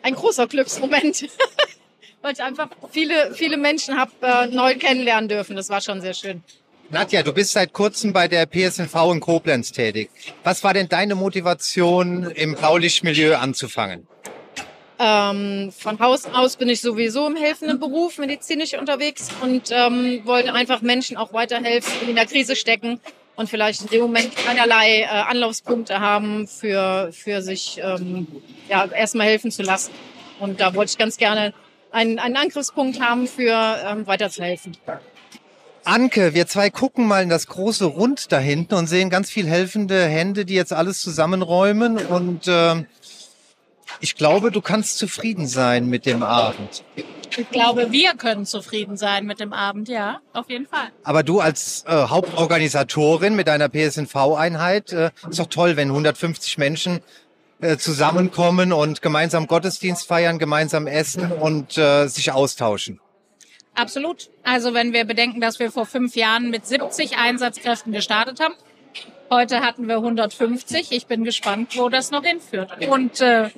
Ein 0.01 0.15
großer 0.15 0.47
Glücksmoment, 0.47 1.27
weil 2.23 2.33
ich 2.33 2.41
einfach 2.41 2.69
viele 2.89 3.33
viele 3.35 3.57
Menschen 3.57 3.99
habe 3.99 4.11
äh, 4.21 4.47
neu 4.47 4.75
kennenlernen 4.75 5.29
dürfen. 5.29 5.55
Das 5.55 5.69
war 5.69 5.81
schon 5.81 6.01
sehr 6.01 6.15
schön. 6.15 6.41
Nadja, 6.89 7.23
du 7.23 7.33
bist 7.33 7.51
seit 7.51 7.73
kurzem 7.73 8.13
bei 8.13 8.27
der 8.27 8.45
PSNV 8.45 8.95
in 9.11 9.19
Koblenz 9.19 9.71
tätig. 9.71 10.09
Was 10.43 10.63
war 10.63 10.73
denn 10.73 10.89
deine 10.89 11.15
Motivation, 11.15 12.29
im 12.31 12.55
Blaulichtmilieu 12.55 13.35
anzufangen? 13.35 14.07
Ähm, 14.99 15.71
von 15.77 15.99
Haus 15.99 16.25
aus 16.27 16.55
bin 16.55 16.69
ich 16.69 16.81
sowieso 16.81 17.27
im 17.27 17.35
helfenden 17.35 17.79
Beruf 17.79 18.19
medizinisch 18.19 18.77
unterwegs 18.77 19.29
und 19.41 19.71
ähm, 19.71 20.21
wollte 20.25 20.53
einfach 20.53 20.81
Menschen 20.81 21.17
auch 21.17 21.33
weiterhelfen, 21.33 21.91
die 22.03 22.11
in 22.11 22.15
der 22.15 22.27
Krise 22.27 22.55
stecken 22.55 22.99
und 23.35 23.49
vielleicht 23.49 23.81
in 23.81 23.87
dem 23.87 24.01
Moment 24.01 24.35
keinerlei 24.35 25.01
äh, 25.01 25.05
Anlaufspunkte 25.07 25.99
haben, 25.99 26.47
für, 26.47 27.09
für 27.11 27.41
sich 27.41 27.81
ähm, 27.83 28.27
ja, 28.69 28.85
erstmal 28.85 29.27
helfen 29.27 29.51
zu 29.51 29.63
lassen. 29.63 29.91
Und 30.39 30.59
da 30.59 30.75
wollte 30.75 30.91
ich 30.91 30.97
ganz 30.97 31.17
gerne 31.17 31.53
einen, 31.93 32.19
einen 32.19 32.35
Angriffspunkt 32.35 32.99
haben, 32.99 33.27
für 33.27 33.77
ähm, 33.87 34.05
weiterzuhelfen. 34.07 34.75
Anke, 35.85 36.33
wir 36.33 36.47
zwei 36.47 36.69
gucken 36.69 37.07
mal 37.07 37.23
in 37.23 37.29
das 37.29 37.47
große 37.47 37.85
Rund 37.85 38.31
da 38.31 38.39
hinten 38.39 38.75
und 38.75 38.87
sehen 38.87 39.09
ganz 39.09 39.29
viel 39.29 39.47
helfende 39.47 40.05
Hände, 40.05 40.45
die 40.45 40.53
jetzt 40.53 40.71
alles 40.71 41.01
zusammenräumen. 41.01 41.97
Und 41.97 42.47
äh, 42.47 42.85
ich 43.99 44.15
glaube, 44.15 44.51
du 44.51 44.61
kannst 44.61 44.97
zufrieden 44.97 45.45
sein 45.45 45.87
mit 45.87 46.05
dem 46.05 46.23
Abend. 46.23 46.83
Ich 47.37 47.49
glaube, 47.49 47.91
wir 47.91 48.13
können 48.13 48.45
zufrieden 48.45 48.95
sein 48.95 49.25
mit 49.25 49.39
dem 49.39 49.53
Abend, 49.53 49.89
ja, 49.89 50.19
auf 50.33 50.49
jeden 50.49 50.67
Fall. 50.67 50.89
Aber 51.03 51.23
du 51.23 51.39
als 51.39 51.83
äh, 51.87 51.91
Hauptorganisatorin 51.91 53.35
mit 53.35 53.47
deiner 53.47 53.69
PSNV-Einheit, 53.69 54.93
äh, 54.93 55.11
ist 55.29 55.39
doch 55.39 55.47
toll, 55.47 55.75
wenn 55.75 55.89
150 55.89 56.57
Menschen 56.57 56.99
äh, 57.63 57.77
zusammenkommen 57.77 58.73
und 58.73 59.01
gemeinsam 59.01 59.47
Gottesdienst 59.47 60.07
feiern, 60.07 60.39
gemeinsam 60.39 60.87
essen 60.87 61.31
und 61.31 61.77
äh, 61.77 62.07
sich 62.07 62.31
austauschen. 62.31 62.99
Absolut. 63.75 64.29
Also 64.43 64.73
wenn 64.73 64.93
wir 64.93 65.05
bedenken, 65.05 65.41
dass 65.41 65.59
wir 65.59 65.71
vor 65.71 65.85
fünf 65.85 66.15
Jahren 66.15 66.49
mit 66.49 66.65
70 66.65 67.17
Einsatzkräften 67.17 67.91
gestartet 67.91 68.39
haben. 68.39 68.53
Heute 69.31 69.61
hatten 69.61 69.87
wir 69.87 69.97
150. 69.97 70.91
Ich 70.91 71.07
bin 71.07 71.23
gespannt, 71.23 71.75
wo 71.75 71.89
das 71.89 72.11
noch 72.11 72.23
hinführt. 72.23 72.87
Und 72.87 73.19
äh, 73.19 73.49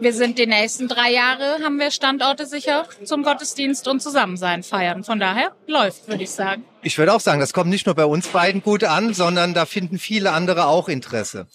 wir 0.00 0.12
sind 0.12 0.38
die 0.38 0.46
nächsten 0.46 0.86
drei 0.86 1.10
Jahre, 1.10 1.58
haben 1.64 1.80
wir 1.80 1.90
Standorte 1.90 2.46
sicher 2.46 2.86
zum 3.02 3.24
Gottesdienst 3.24 3.88
und 3.88 4.00
Zusammensein 4.00 4.62
feiern. 4.62 5.02
Von 5.02 5.18
daher 5.18 5.50
läuft, 5.66 6.06
würde 6.06 6.22
ich 6.22 6.30
sagen. 6.30 6.64
Ich 6.82 6.96
würde 6.98 7.12
auch 7.12 7.20
sagen, 7.20 7.40
das 7.40 7.52
kommt 7.52 7.68
nicht 7.68 7.86
nur 7.86 7.96
bei 7.96 8.04
uns 8.04 8.28
beiden 8.28 8.62
gut 8.62 8.84
an, 8.84 9.12
sondern 9.12 9.54
da 9.54 9.66
finden 9.66 9.98
viele 9.98 10.30
andere 10.32 10.66
auch 10.66 10.88
Interesse. 10.88 11.48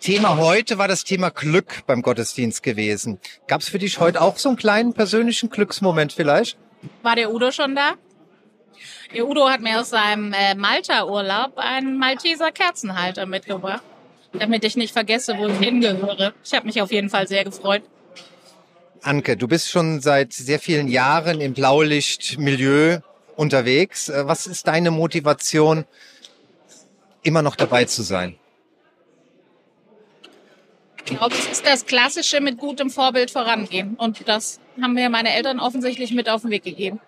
Thema 0.00 0.36
heute 0.36 0.78
war 0.78 0.86
das 0.86 1.04
Thema 1.04 1.30
Glück 1.30 1.82
beim 1.86 2.02
Gottesdienst 2.02 2.62
gewesen. 2.62 3.18
Gab 3.48 3.60
es 3.60 3.68
für 3.68 3.78
dich 3.78 3.98
heute 3.98 4.20
auch 4.20 4.38
so 4.38 4.48
einen 4.48 4.56
kleinen 4.56 4.94
persönlichen 4.94 5.50
Glücksmoment 5.50 6.12
vielleicht? 6.12 6.56
War 7.02 7.16
der 7.16 7.32
Udo 7.32 7.50
schon 7.50 7.74
da? 7.74 7.94
Der 9.14 9.26
Udo 9.26 9.48
hat 9.48 9.60
mir 9.60 9.80
aus 9.80 9.90
seinem 9.90 10.32
äh, 10.32 10.54
Malta-Urlaub 10.54 11.54
einen 11.56 11.98
Malteser 11.98 12.52
Kerzenhalter 12.52 13.26
mitgebracht, 13.26 13.82
damit 14.32 14.64
ich 14.64 14.76
nicht 14.76 14.92
vergesse, 14.92 15.36
wo 15.36 15.48
ich 15.48 15.58
hingehöre. 15.58 16.32
Ich 16.44 16.54
habe 16.54 16.66
mich 16.66 16.80
auf 16.80 16.92
jeden 16.92 17.10
Fall 17.10 17.26
sehr 17.26 17.44
gefreut. 17.44 17.82
Anke, 19.02 19.36
du 19.36 19.48
bist 19.48 19.70
schon 19.70 20.00
seit 20.00 20.32
sehr 20.32 20.58
vielen 20.60 20.88
Jahren 20.88 21.40
im 21.40 21.54
Blaulichtmilieu 21.54 23.00
unterwegs. 23.36 24.08
Äh, 24.08 24.26
Was 24.26 24.46
ist 24.46 24.68
deine 24.68 24.92
Motivation, 24.92 25.84
immer 27.22 27.42
noch 27.42 27.56
dabei 27.56 27.84
zu 27.84 28.02
sein? 28.02 28.38
Ich 31.10 31.16
glaube, 31.16 31.34
es 31.34 31.46
ist 31.46 31.66
das 31.66 31.86
Klassische 31.86 32.40
mit 32.42 32.58
gutem 32.58 32.90
Vorbild 32.90 33.30
vorangehen. 33.30 33.94
Und 33.96 34.28
das 34.28 34.60
haben 34.80 34.92
mir 34.92 35.08
meine 35.08 35.32
Eltern 35.32 35.58
offensichtlich 35.58 36.12
mit 36.12 36.28
auf 36.28 36.42
den 36.42 36.50
Weg 36.50 36.64
gegeben. 36.64 37.00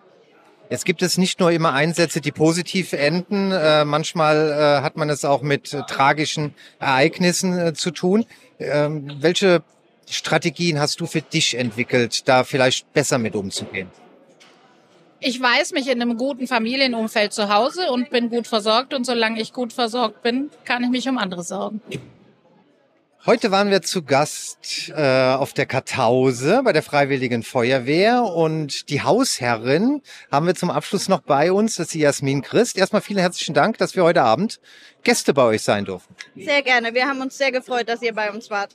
Jetzt 0.71 0.87
gibt 0.87 1.03
es 1.03 1.19
nicht 1.19 1.39
nur 1.39 1.51
immer 1.53 1.75
Einsätze, 1.75 2.23
die 2.23 2.33
positiv 2.33 2.95
enden. 2.95 3.53
Äh, 3.53 3.85
manchmal 3.85 4.53
äh, 4.53 4.83
hat 4.83 4.97
man 4.97 5.11
es 5.11 5.27
auch 5.27 5.43
mit 5.43 5.75
äh, 5.75 5.83
tragischen 5.83 6.55
Ereignissen 6.79 7.59
äh, 7.59 7.75
zu 7.75 7.91
tun. 7.91 8.25
Ähm, 8.59 9.17
welche 9.21 9.63
Strategien 10.09 10.81
hast 10.81 11.01
du 11.01 11.07
für 11.07 11.21
dich 11.21 11.59
entwickelt, 11.59 12.27
da 12.27 12.45
vielleicht 12.45 12.91
besser 12.95 13.19
mit 13.19 13.35
umzugehen? 13.35 13.91
Ich 15.19 15.39
weiß 15.43 15.73
mich 15.73 15.89
in 15.89 16.01
einem 16.01 16.17
guten 16.17 16.47
Familienumfeld 16.47 17.35
zu 17.35 17.53
Hause 17.55 17.91
und 17.91 18.09
bin 18.09 18.31
gut 18.31 18.47
versorgt. 18.47 18.95
Und 18.95 19.05
solange 19.05 19.43
ich 19.43 19.53
gut 19.53 19.75
versorgt 19.75 20.23
bin, 20.23 20.49
kann 20.65 20.83
ich 20.85 20.89
mich 20.89 21.07
um 21.07 21.19
andere 21.19 21.43
sorgen. 21.43 21.83
Heute 23.27 23.51
waren 23.51 23.71
wir 23.71 23.83
zu 23.83 24.03
Gast 24.03 24.91
äh, 24.97 25.35
auf 25.35 25.53
der 25.53 25.67
Kartause 25.67 26.63
bei 26.65 26.73
der 26.73 26.83
Freiwilligen 26.83 27.43
Feuerwehr 27.43 28.23
und 28.23 28.89
die 28.89 29.03
Hausherrin 29.03 30.01
haben 30.33 30.47
wir 30.47 30.55
zum 30.55 30.71
Abschluss 30.71 31.07
noch 31.07 31.21
bei 31.21 31.53
uns, 31.53 31.77
das 31.77 31.89
ist 31.89 31.95
die 31.95 31.99
Jasmin 31.99 32.41
Christ. 32.41 32.79
Erstmal 32.79 33.03
vielen 33.03 33.19
herzlichen 33.19 33.53
Dank, 33.53 33.77
dass 33.77 33.95
wir 33.95 34.05
heute 34.05 34.23
Abend 34.23 34.59
Gäste 35.03 35.35
bei 35.35 35.43
euch 35.43 35.61
sein 35.61 35.85
durften. 35.85 36.15
Sehr 36.35 36.63
gerne. 36.63 36.95
Wir 36.95 37.07
haben 37.07 37.21
uns 37.21 37.37
sehr 37.37 37.53
gefreut, 37.53 37.91
dass 37.91 38.01
ihr 38.01 38.15
bei 38.15 38.31
uns 38.31 38.49
wart. 38.49 38.75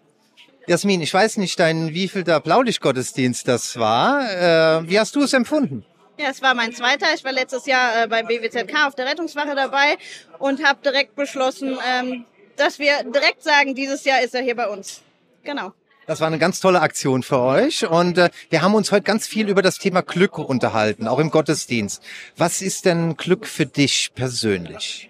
Jasmin, 0.68 1.02
ich 1.02 1.14
weiß 1.14 1.38
nicht, 1.38 1.60
dein 1.60 1.96
wievielter 1.96 2.40
Blaulichtgottesdienst 2.40 3.48
das 3.48 3.78
war. 3.80 4.30
Äh, 4.30 4.88
wie 4.88 5.00
hast 5.00 5.16
du 5.16 5.24
es 5.24 5.34
empfunden? 5.34 5.86
Ja, 6.20 6.30
es 6.30 6.44
war 6.44 6.54
mein 6.54 6.72
zweiter. 6.72 7.08
Ich 7.16 7.24
war 7.24 7.32
letztes 7.32 7.66
Jahr 7.66 8.04
äh, 8.04 8.08
beim 8.08 8.28
BWZK 8.28 8.86
auf 8.86 8.94
der 8.94 9.08
Rettungswache 9.08 9.56
dabei 9.56 9.98
und 10.38 10.64
habe 10.64 10.80
direkt 10.84 11.16
beschlossen, 11.16 11.78
ähm, 11.86 12.26
dass 12.58 12.80
wir 12.80 13.04
direkt 13.04 13.44
sagen, 13.44 13.76
dieses 13.76 14.04
Jahr 14.06 14.22
ist 14.22 14.36
er 14.36 14.42
hier 14.42 14.56
bei 14.56 14.68
uns. 14.68 15.02
Genau. 15.44 15.74
Das 16.08 16.20
war 16.20 16.28
eine 16.28 16.38
ganz 16.38 16.60
tolle 16.60 16.82
Aktion 16.82 17.24
für 17.24 17.40
euch 17.40 17.88
und 17.88 18.18
äh, 18.20 18.30
wir 18.50 18.62
haben 18.62 18.76
uns 18.76 18.92
heute 18.92 19.02
ganz 19.02 19.28
viel 19.28 19.50
über 19.50 19.64
das 19.64 19.80
Thema 19.80 20.02
Glück 20.02 20.38
unterhalten, 20.38 21.08
auch 21.08 21.18
im 21.18 21.32
Gottesdienst. 21.32 22.04
Was 22.38 22.62
ist 22.62 22.86
denn 22.86 23.18
Glück 23.18 23.48
für 23.48 23.66
dich 23.66 24.12
persönlich? 24.14 25.10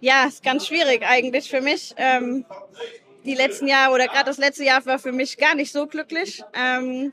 Ja, 0.00 0.26
ist 0.26 0.42
ganz 0.42 0.66
schwierig 0.66 1.02
eigentlich 1.06 1.48
für 1.48 1.62
mich. 1.62 1.94
Ähm, 1.96 2.44
die 3.24 3.34
letzten 3.34 3.68
Jahre 3.68 3.94
oder 3.94 4.06
gerade 4.06 4.26
das 4.26 4.36
letzte 4.36 4.64
Jahr 4.64 4.84
war 4.84 4.98
für 4.98 5.12
mich 5.12 5.38
gar 5.38 5.54
nicht 5.54 5.72
so 5.72 5.86
glücklich. 5.86 6.42
Ähm, 6.52 7.12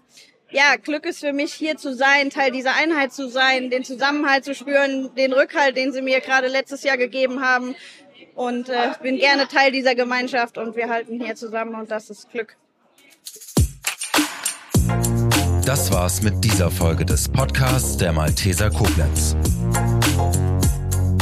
ja, 0.52 0.76
Glück 0.76 1.06
ist 1.06 1.20
für 1.20 1.32
mich 1.32 1.54
hier 1.54 1.78
zu 1.78 1.96
sein, 1.96 2.32
Teil 2.32 2.52
dieser 2.52 2.74
Einheit 2.74 3.14
zu 3.14 3.30
sein, 3.30 3.70
den 3.70 3.84
Zusammenhalt 3.84 4.44
zu 4.44 4.56
spüren, 4.56 5.14
den 5.16 5.32
Rückhalt, 5.32 5.78
den 5.78 5.94
sie 5.94 6.02
mir 6.02 6.22
gerade 6.22 6.48
letztes 6.48 6.84
Jahr 6.84 6.98
gegeben 6.98 7.42
haben. 7.42 7.76
Und 8.40 8.70
äh, 8.70 8.92
bin 9.04 9.18
gerne 9.18 9.50
Teil 9.50 9.74
dieser 9.74 9.96
Gemeinschaft 9.96 10.58
und 10.58 10.78
wir 10.78 10.88
halten 10.88 11.20
hier 11.22 11.36
zusammen 11.36 11.76
und 11.76 11.92
das 11.92 12.10
ist 12.10 12.32
Glück. 12.32 12.56
Das 15.66 15.92
war's 15.92 16.22
mit 16.22 16.42
dieser 16.42 16.72
Folge 16.72 17.04
des 17.04 17.28
Podcasts 17.28 17.98
der 17.98 18.14
Malteser 18.14 18.70
Koblenz. 18.70 19.36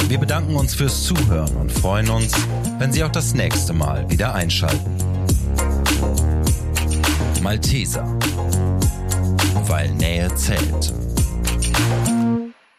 Wir 0.08 0.20
bedanken 0.20 0.56
uns 0.56 0.76
fürs 0.76 1.06
Zuhören 1.06 1.58
und 1.58 1.72
freuen 1.72 2.08
uns, 2.12 2.34
wenn 2.78 2.92
Sie 2.92 3.04
auch 3.04 3.12
das 3.12 3.34
nächste 3.34 3.74
Mal 3.74 4.08
wieder 4.12 4.36
einschalten. 4.36 4.96
Malteser, 7.42 8.06
weil 9.66 9.90
Nähe 9.96 10.34
zählt. 10.36 10.94